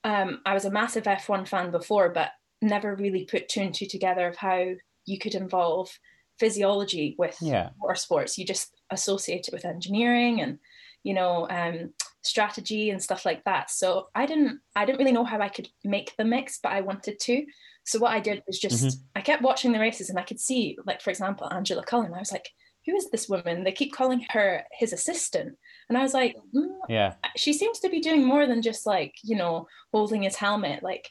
[0.02, 3.86] um, I was a massive F1 fan before, but never really put two and two
[3.86, 4.64] together of how
[5.06, 5.96] you could involve
[6.40, 7.70] physiology with Yeah.
[7.80, 8.36] water sports.
[8.36, 10.58] You just associate it with engineering and
[11.02, 13.70] you know um, strategy and stuff like that.
[13.70, 16.80] So I didn't I didn't really know how I could make the mix, but I
[16.80, 17.44] wanted to.
[17.84, 20.78] So what I did was just I kept watching the races and I could see,
[20.86, 22.14] like for example, Angela Cullen.
[22.14, 22.48] I was like,
[22.86, 23.64] who is this woman?
[23.64, 25.56] They keep calling her his assistant,
[25.88, 27.14] and I was like, mm, Yeah.
[27.36, 31.08] she seems to be doing more than just like you know holding his helmet like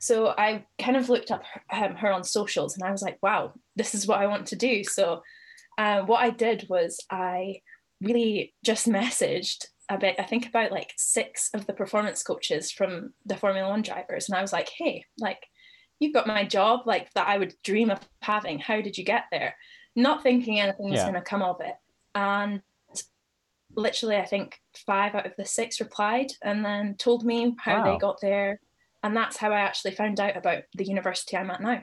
[0.00, 3.18] so i kind of looked up her, um, her on socials and i was like
[3.22, 5.22] wow this is what i want to do so
[5.78, 7.60] uh, what i did was i
[8.02, 13.12] really just messaged a bit i think about like six of the performance coaches from
[13.24, 15.46] the formula one drivers and i was like hey like
[15.98, 19.24] you've got my job like that i would dream of having how did you get
[19.30, 19.54] there
[19.96, 21.04] not thinking anything was Yeah.
[21.10, 21.74] going to come of it
[22.14, 22.62] and
[23.76, 27.84] literally I think five out of the six replied and then told me how Wow.
[27.92, 28.60] they got there.
[29.02, 31.82] And that's how I actually found out about the university I'm at now.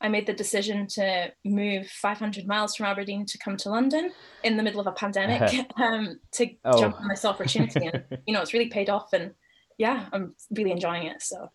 [0.00, 4.10] I made the decision to move 500 miles from Aberdeen to come to London
[4.42, 5.42] in the middle of a pandemic
[5.80, 6.78] um, to Oh.
[6.80, 7.86] jump on this opportunity.
[7.86, 9.12] And, you know, it's really paid off.
[9.12, 9.32] And
[9.78, 11.20] yeah, I'm really enjoying it.
[11.22, 11.48] So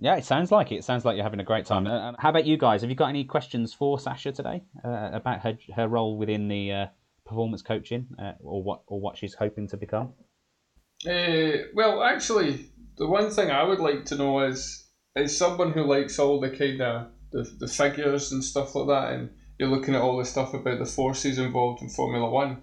[0.00, 0.76] Yeah, it sounds like it.
[0.76, 1.86] It sounds like you're having a great time.
[1.86, 2.82] Uh, how about you guys?
[2.82, 6.72] Have you got any questions for Sasha today uh, about her her role within the
[6.72, 6.86] uh,
[7.26, 10.12] performance coaching, uh, or what or what she's hoping to become?
[11.06, 15.84] Uh, well, actually, the one thing I would like to know is, is someone who
[15.84, 19.94] likes all the kind of the, the figures and stuff like that, and you're looking
[19.94, 22.62] at all the stuff about the forces involved in Formula One.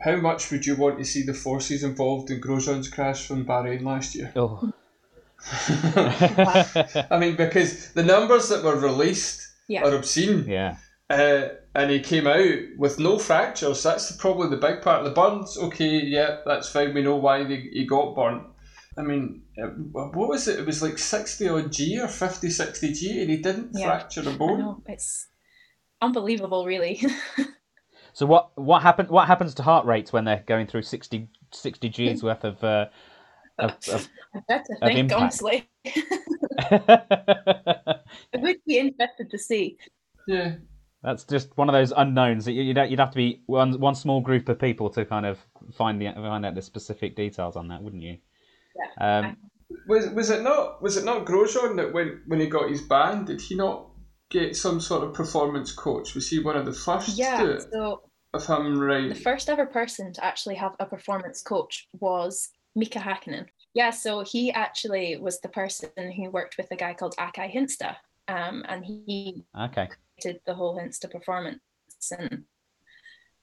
[0.00, 3.82] How much would you want to see the forces involved in Grosjean's crash from Bahrain
[3.82, 4.32] last year?
[4.34, 4.72] Oh,
[7.10, 9.84] I mean, because the numbers that were released Yeah.
[9.84, 10.44] are obscene.
[10.46, 10.76] yeah,
[11.10, 13.82] Uh, and he came out with no fractures.
[13.82, 15.04] That's probably the big part.
[15.04, 16.94] The burns, okay, yeah, that's fine.
[16.94, 18.42] We know why they, he got burnt.
[18.96, 20.58] I mean, uh, what was it?
[20.58, 23.86] It was like 60 odd G or 50, 60 G, and he didn't Yeah.
[23.86, 24.58] fracture a I bone.
[24.58, 25.28] know it's
[26.00, 27.00] unbelievable, really.
[28.14, 31.88] So what what happen what happens to heart rates when they're going through 60, 60
[31.88, 32.86] G's worth of, uh,
[33.58, 35.20] of, of I bet to Of think, impact.
[35.22, 35.66] honestly.
[36.58, 37.98] I
[38.34, 39.78] would be interested to see.
[40.26, 40.56] Yeah.
[41.02, 43.94] That's just one of those unknowns that you- you'd you'd have to be one one
[43.94, 45.38] small group of people to kind of
[45.72, 48.18] find the find out the specific details on that, wouldn't you?
[49.00, 49.18] Yeah.
[49.18, 49.36] Um,
[49.86, 53.24] Was was it not was it not Grosjean that when when he got his ban,
[53.24, 53.88] did he not
[54.30, 56.14] get some sort of performance coach?
[56.14, 57.62] Was he one of the first Yeah, it?
[57.72, 58.02] so
[58.34, 59.08] If I'm right.
[59.08, 63.46] the first ever person to actually have a performance coach was Mika Hakkinen.
[63.74, 67.96] Yeah, so he actually was the person who worked with a guy called Aki Hintsa.
[68.28, 69.88] Um, and he okay.
[70.20, 71.60] did the whole Hintsa performance.
[72.18, 72.44] And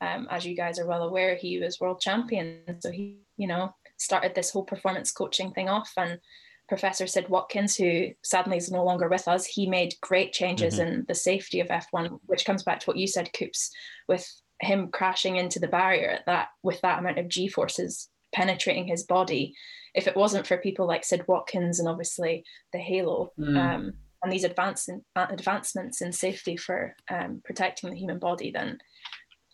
[0.01, 2.61] um, as you guys are well aware, he was world champion.
[2.79, 5.91] So he, you know, started this whole performance coaching thing off.
[5.97, 6.19] And
[6.67, 10.81] Professor Sid Watkins, who sadly is no longer with us, he made great changes Mhm.
[10.87, 13.71] in the safety of F1, which comes back to what you said, Coops,
[14.07, 14.27] with
[14.61, 19.03] him crashing into the barrier at that with that amount of G forces penetrating his
[19.03, 19.55] body.
[19.95, 23.57] If it wasn't for people like Sid Watkins and obviously the Halo, Mm.
[23.57, 28.51] um, and these advance in, uh, advancements in safety for um, protecting the human body,
[28.51, 28.77] then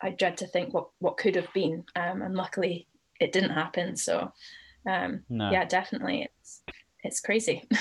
[0.02, 1.86] I dread to think what, what could have been.
[1.96, 2.88] Um, and luckily,
[3.20, 3.96] it didn't happen.
[3.96, 4.32] So,
[4.88, 5.52] um, No.
[5.52, 6.62] yeah, definitely, it's
[7.04, 7.68] it's crazy.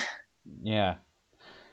[0.62, 0.96] Yeah.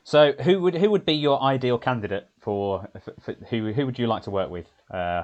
[0.03, 3.99] So who would who would be your ideal candidate for, for, for who who would
[3.99, 5.23] you like to work with uh,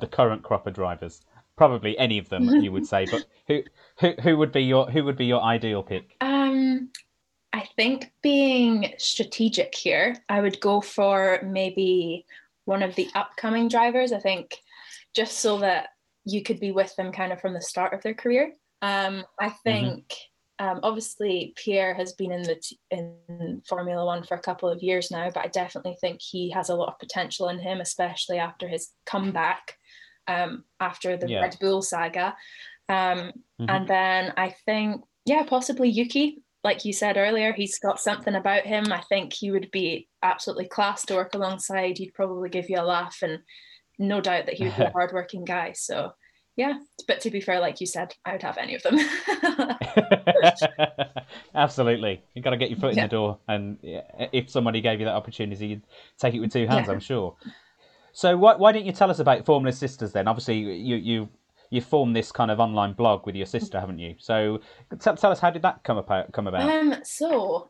[0.00, 1.20] the current crop of drivers?
[1.56, 3.62] Probably any of them, you would say, but who
[4.00, 6.16] who who would be your who would be your ideal pick?
[6.20, 6.90] um,
[7.52, 12.26] I think being strategic here, I would go for maybe
[12.64, 14.12] one of the upcoming drivers.
[14.12, 14.56] I think
[15.14, 15.90] just so that
[16.28, 18.52] you could be with them kind of from the start of their career.
[18.82, 20.14] Um, I think
[20.58, 24.82] um, obviously Pierre has been in the t- in Formula One for a couple of
[24.82, 28.38] years now, but I definitely think he has a lot of potential in him, especially
[28.38, 29.74] after his comeback
[30.26, 31.40] um, after the Yeah.
[31.40, 32.36] Red Bull saga.
[32.88, 33.68] Um, Mhm.
[33.68, 36.42] And then I think, yeah, possibly Yuki.
[36.64, 38.92] Like you said earlier, he's got something about him.
[38.92, 41.98] I think he would be absolutely class to work alongside.
[41.98, 43.38] He'd probably give you a laugh, and
[43.98, 45.72] no doubt that he would be a hardworking guy.
[45.72, 46.12] So,
[46.56, 46.74] yeah.
[47.06, 48.98] But to be fair, like you said, I would have any of them.
[51.54, 53.04] Absolutely, you've got to get your foot in Yeah.
[53.06, 55.82] the door, and if somebody gave you that opportunity, you'd
[56.18, 56.92] take it with two hands, Yeah.
[56.94, 57.36] I'm sure.
[58.12, 60.28] So why why didn't you tell us about Formula Sisters then?
[60.28, 61.28] Obviously, you you
[61.70, 64.14] you formed this kind of online blog with your sister, haven't you?
[64.18, 64.60] So
[64.92, 66.32] t- tell us how did that come about?
[66.32, 66.68] Come about?
[66.68, 67.68] Um, so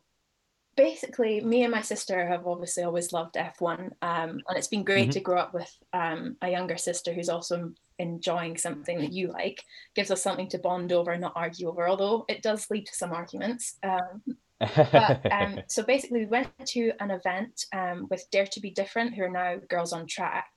[0.79, 5.09] basically, me and my sister have obviously always loved F1, um, and it's been great
[5.09, 5.13] Mhm.
[5.15, 9.63] to grow up with um, a younger sister who's also enjoying something that you like.
[9.97, 12.95] Gives us something to bond over and not argue over, although it does lead to
[12.95, 13.77] some arguments.
[13.83, 14.23] Um,
[14.61, 19.15] but, um, so basically, we went to an event um, with Dare to Be Different,
[19.15, 20.49] who are now Girls on Track,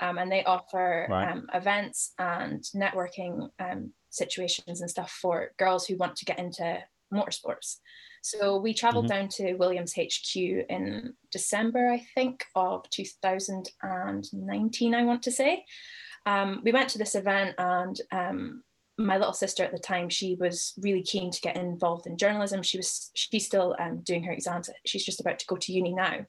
[0.00, 1.30] um, and they offer Right.
[1.30, 6.82] um, events and networking um, situations and stuff for girls who want to get into
[7.12, 7.78] motorsports.
[8.26, 9.08] So we traveled Mhm.
[9.08, 10.34] down to Williams HQ
[10.68, 15.64] in December, I think, of 2019, I want to say.
[16.26, 18.64] Um, we went to this event and um,
[18.98, 22.62] my little sister at the time she was really keen to get involved in journalism
[22.62, 25.92] she was she's still um, doing her exams she's just about to go to uni
[25.92, 26.24] now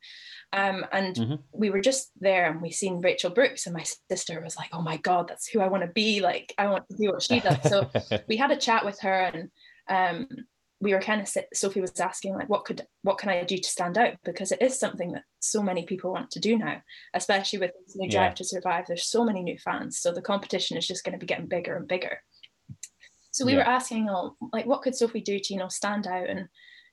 [0.51, 1.41] um, and Mhm.
[1.53, 4.81] we were just there and we seen rachel brookes and my sister was like oh
[4.81, 7.39] my god that's who i want to be like i want to do what she
[7.39, 7.89] does so
[8.27, 9.49] we had a chat with her and
[9.87, 10.27] um,
[10.79, 13.69] we were kind of sophie was asking like what could what can i do to
[13.69, 14.13] stand out?
[14.23, 16.81] Because it is something that so many people want to do now
[17.13, 18.35] especially with this new drive Yeah.
[18.35, 18.85] to survive.
[18.87, 21.75] There's so many new fans so the competition is just going to be getting bigger
[21.75, 22.21] and bigger.
[23.31, 23.59] So we Yeah.
[23.59, 26.47] were asking oh like what could sophie do to you know stand out and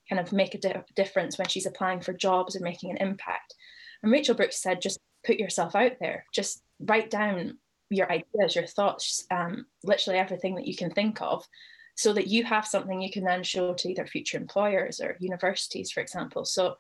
[0.09, 3.55] kind of make a di- difference when she's applying for jobs or making an impact?
[4.03, 6.25] And rachel brookes said just put yourself out there.
[6.35, 7.59] Just write down
[7.91, 11.47] your ideas your thoughts um, literally everything that you can think of
[11.97, 15.91] so that you have something you can then show to either future employers or universities
[15.91, 16.45] for example.
[16.45, 16.77] So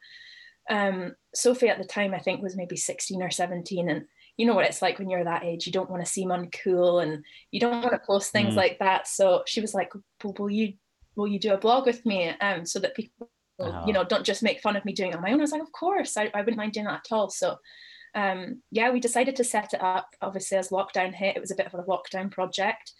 [0.70, 4.06] um, sophie at the time i think was maybe 16 or 17 and
[4.38, 7.02] you know what it's like when you're that age you don't want to seem uncool
[7.02, 8.56] and you don't want to post things Mm.
[8.56, 9.06] like that.
[9.06, 9.92] So she was like
[10.22, 10.72] well, will you
[11.16, 12.30] will you do a blog with me?
[12.40, 13.30] Um, so that people
[13.86, 15.38] you know don't just make fun of me doing it on my own.
[15.38, 17.28] I was like of course i, I wouldn't mind doing that at all.
[17.30, 17.56] So
[18.14, 20.08] um, yeah we decided to set it up.
[20.22, 22.90] Obviously as lockdown hit it was a bit of a lockdown project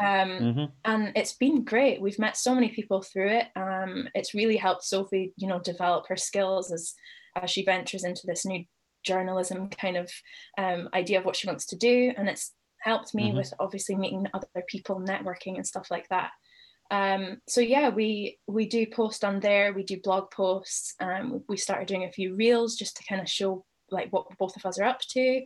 [0.00, 0.72] um, Mhm.
[0.84, 2.00] and it's been great.
[2.00, 3.48] We've met so many people through it.
[3.56, 6.94] Um, it's really helped sophie you know develop her skills as
[7.36, 8.64] as she ventures into this new
[9.04, 10.10] journalism kind of
[10.58, 12.12] um, idea of what she wants to do.
[12.16, 13.36] And it's helped me Mhm.
[13.36, 16.30] with obviously meeting other people networking and stuff like that.
[16.90, 19.72] Um, so yeah we we do post on there.
[19.74, 20.94] We do blog posts.
[21.00, 24.56] Um, we started doing a few reels just to kind of show like what both
[24.56, 25.42] of us are up to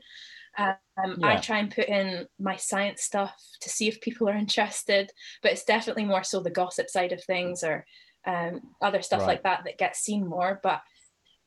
[0.59, 5.11] um, I try and put in my science stuff to see if people are interested,
[5.43, 7.85] but it's definitely more so the gossip side of things or
[8.27, 9.29] um, other stuff Right.
[9.29, 10.61] like that that gets seen more.
[10.63, 10.83] But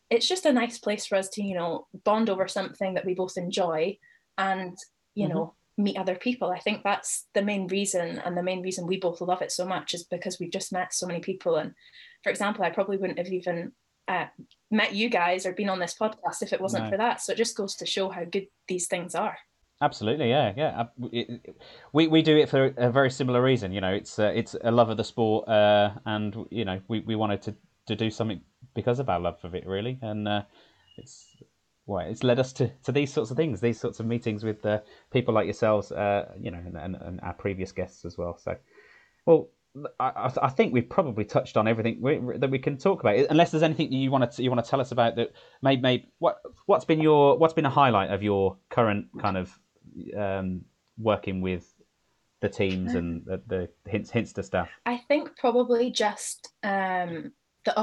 [0.10, 3.14] it's just a nice place for us to, you know, bond over something that we
[3.16, 3.98] both enjoy
[4.38, 4.78] and,
[5.16, 6.52] you know, meet other people.
[6.52, 9.66] I think that's the main reason, and the main reason we both love it so
[9.66, 11.56] much is because we've just met so many people.
[11.58, 11.74] And
[12.24, 13.72] for example, I probably wouldn't have even
[14.08, 14.26] uh,
[14.72, 16.90] met you guys or been on this podcast if it wasn't No.
[16.92, 17.22] for that.
[17.22, 19.38] So it just goes to show how good these things are.
[19.82, 20.86] Absolutely, yeah, yeah.
[21.92, 23.74] We we do it for a very similar reason.
[23.74, 27.02] You know, it's uh, it's a love of the sport, uh, and you know, we,
[27.02, 27.56] we wanted to,
[27.88, 28.40] to do something
[28.74, 30.44] because of our love of it, really, and uh,
[30.98, 31.36] it's
[31.88, 34.66] well, it's led us to, to these sorts of things, these sorts of meetings with
[34.66, 34.80] uh,
[35.12, 38.38] people like yourselves, uh, you know, and, and, and our previous guests as well.
[38.38, 38.56] So,
[39.26, 39.50] well,
[40.00, 43.18] I, I I think we've probably touched on everything we, that we can talk about.
[43.30, 46.10] Unless there's anything you want to you want to tell us about that, maybe, maybe
[46.20, 49.58] what what's been your what's been a highlight of your current kind of
[50.18, 50.62] um,
[50.98, 51.72] working with
[52.42, 54.70] the teams and the, the hints Hintsa stuff.
[54.86, 57.32] I think probably just um,
[57.64, 57.74] the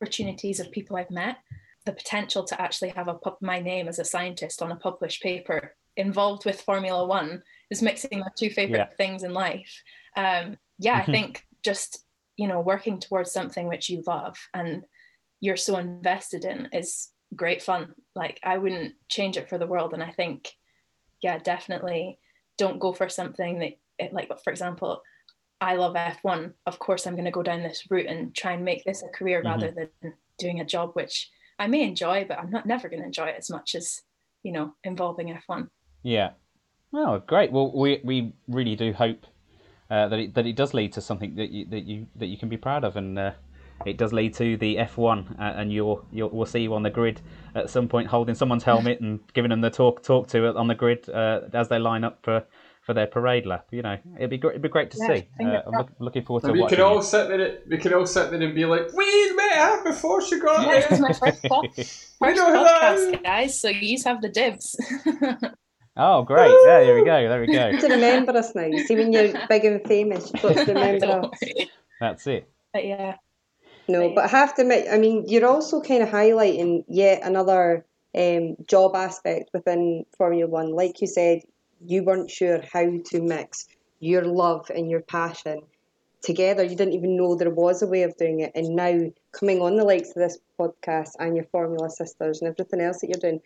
[0.00, 1.38] opportunities of people I've met,
[1.84, 5.22] the potential to actually have a pub- my name as a scientist on a published
[5.22, 8.96] paper involved with Formula One is mixing my two favorite Yeah.
[8.96, 9.82] things in life.
[10.16, 11.06] Um, yeah, I Mhm.
[11.06, 12.04] think just
[12.36, 14.84] you know working towards something which you love and
[15.40, 17.94] you're so invested in is great fun.
[18.14, 20.52] Like I wouldn't change it for the world, and I think
[21.22, 22.18] yeah, definitely
[22.58, 25.02] don't go for something that it, like for example
[25.60, 26.54] I love F1.
[26.66, 29.08] Of course, I'm going to go down this route and try and make this a
[29.08, 29.44] career Mhm.
[29.44, 33.06] rather than doing a job which I may enjoy, but I'm not never going to
[33.06, 34.02] enjoy it as much as
[34.42, 35.70] you know involving F1.
[36.02, 36.34] Yeah.
[36.92, 37.52] Oh, great.
[37.52, 39.26] Well, we we really do hope
[39.90, 42.36] uh, that it that it does lead to something that you that you that you
[42.38, 43.32] can be proud of, and uh,
[43.84, 46.90] it does lead to the F1, uh, and you'll you'll we'll see you on the
[46.90, 47.20] grid
[47.54, 50.74] at some point, holding someone's helmet and giving them the talk talk to on the
[50.74, 52.44] grid uh, as they line up for.
[52.86, 54.50] For their parade lap, you know, it'd be great.
[54.50, 55.28] It'd be great to Yeah, see.
[55.42, 56.76] Uh, I'm look, looking forward to And we watching.
[56.76, 57.04] can all it.
[57.04, 57.56] sit there.
[57.66, 60.80] We can all sit there and be like, "We met her before she got Yeah,
[60.80, 63.20] this is my first, pod- first We know who that podcast, is.
[63.22, 63.58] guys.
[63.58, 64.76] So you have the dibs.
[65.96, 66.50] Oh, great!
[66.66, 67.28] Yeah, there we go.
[67.28, 67.78] There we go.
[67.80, 68.68] to remember us now.
[68.86, 71.40] See, when you're big and famous, you've got to remember us.
[72.00, 72.48] That's it.
[72.72, 73.16] but yeah,
[73.86, 77.84] No, but I have to admit, I mean, you're also kind of highlighting yet another
[78.16, 80.72] um, job aspect within Formula One.
[80.72, 81.42] Like you said,
[81.84, 83.68] you weren't sure how to mix
[84.00, 85.62] your love and your passion
[86.22, 86.64] together.
[86.64, 88.52] You didn't even know there was a way of doing it.
[88.56, 92.80] And now coming on the likes of this podcast and your Formula Sisters and everything
[92.80, 93.40] else that you're doing,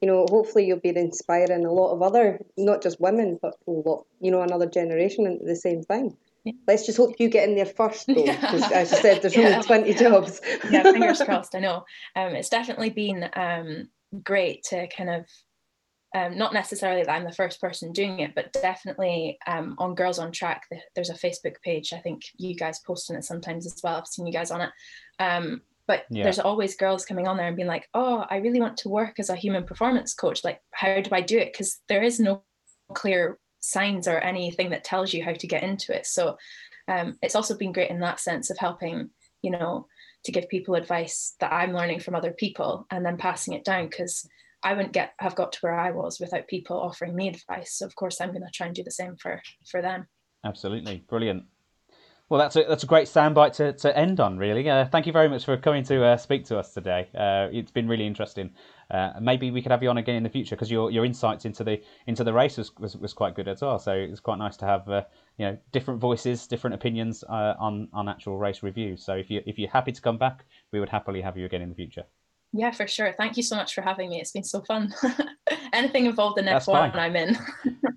[0.00, 3.70] you know, hopefully you'll be inspiring a lot of other, not just women, but a
[3.70, 6.16] lot, you know, another generation into the same thing.
[6.44, 6.52] Yeah.
[6.66, 9.62] Let's just hope you get in there first, though, because as you said, there's yeah.
[9.66, 10.40] only 20 jobs.
[10.70, 11.84] yeah, fingers crossed, I know.
[12.16, 13.88] Um, it's definitely been um,
[14.22, 15.26] great to kind of
[16.14, 20.20] um, not necessarily that I'm the first person doing it, but definitely um, on Girls
[20.20, 20.62] on Track,
[20.94, 21.92] there's a Facebook page.
[21.92, 23.96] I think you guys post on it sometimes as well.
[23.96, 24.70] I've seen you guys on it.
[25.86, 26.24] But yeah.
[26.24, 29.18] there's always girls coming on there and being like, oh, I really want to work
[29.18, 30.42] as a human performance coach.
[30.42, 31.52] Like, how do I do it?
[31.52, 32.42] Because there is no
[32.94, 36.06] clear signs or anything that tells you how to get into it.
[36.06, 36.36] So
[36.88, 39.10] um, it's also been great in that sense of helping,
[39.42, 39.86] you know,
[40.24, 43.88] to give people advice that I'm learning from other people and then passing it down
[43.88, 44.26] because
[44.62, 47.78] I wouldn't get have got to where I was without people offering me advice.
[47.78, 50.06] So of course I'm going to try and do the same for for them.
[50.44, 51.44] Absolutely, brilliant.
[52.30, 54.38] Well, that's a that's a great soundbite to, to end on.
[54.38, 57.08] Really, uh, thank you very much for coming to uh, speak to us today.
[57.14, 58.50] Uh, it's been really interesting.
[58.90, 61.44] Uh, maybe we could have you on again in the future because your, your insights
[61.44, 63.78] into the into the race was, was, was quite good as well.
[63.78, 65.02] So it's quite nice to have uh,
[65.36, 69.04] you know different voices, different opinions uh, on on actual race reviews.
[69.04, 71.60] So if you if you're happy to come back, we would happily have you again
[71.60, 72.04] in the future.
[72.54, 73.12] Yeah, for sure.
[73.12, 74.20] Thank you so much for having me.
[74.20, 74.94] It's been so fun.
[75.74, 76.94] Anything involved in F1.
[76.94, 77.36] I'm in.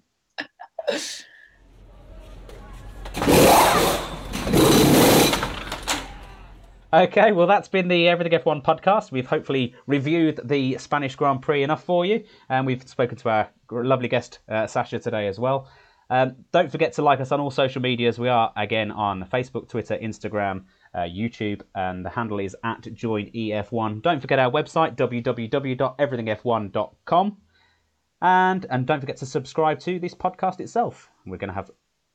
[6.94, 9.12] Okay, well, that's been the Everything F1 podcast.
[9.12, 13.50] We've hopefully reviewed the Spanish Grand Prix enough for you, and we've spoken to our
[13.70, 15.70] lovely guest, uh, Sasha, today as well.
[16.10, 18.18] Um, don't forget to like us on all social medias.
[18.18, 20.64] We are, again, on Facebook, Twitter, Instagram,
[20.96, 24.02] uh, YouTube, and the handle is at joinef1.
[24.02, 27.38] Don't forget our website, www.everythingf1.com.
[28.22, 31.10] And, and don't forget to subscribe to this podcast itself.
[31.26, 31.70] We're going to have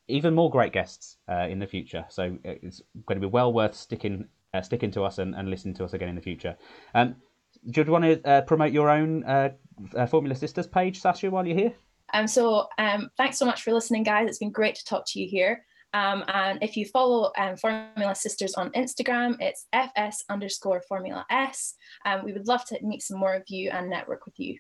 [0.09, 2.07] even more great guests uh, in the future.
[2.09, 5.75] So it's going to be well worth sticking uh, sticking to us and, and listening
[5.75, 6.57] to us again in the future.
[6.95, 7.17] Um,
[7.71, 9.51] do you want to uh, promote your own uh,
[9.97, 11.75] uh, Formula Sisters page, Sasha, while you're here?
[12.15, 14.29] Um, so um, thanks so much for listening, guys.
[14.29, 15.65] It's been great to talk to you here.
[15.95, 21.75] Um, and if you follow um, Formula Sisters on Instagram, it's fs underscore Formula S.
[22.07, 24.59] Um, we would love to meet some more of you and network with you.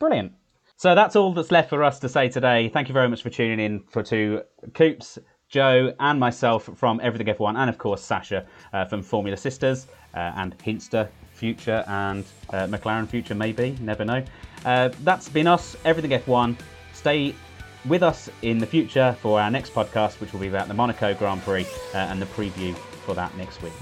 [0.00, 0.32] Brilliant.
[0.76, 2.68] So that's all that's left for us to say today.
[2.68, 5.18] Thank you very much for tuning in for two Coops,
[5.54, 10.32] Joe, and myself from Everything F1, and of course Sasha uh, from Formula Sisters uh,
[10.34, 14.24] and Hintsa Future and uh, McLaren Future, maybe, never know.
[14.64, 16.56] Uh, that's been us, Everything F1.
[16.92, 17.36] Stay
[17.84, 21.14] with us in the future for our next podcast, which will be about the Monaco
[21.14, 22.74] Grand Prix uh, and the preview
[23.06, 23.72] for that next week.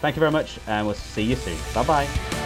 [0.00, 1.58] Thank you very much, and we'll see you soon.
[1.74, 2.45] Bye bye.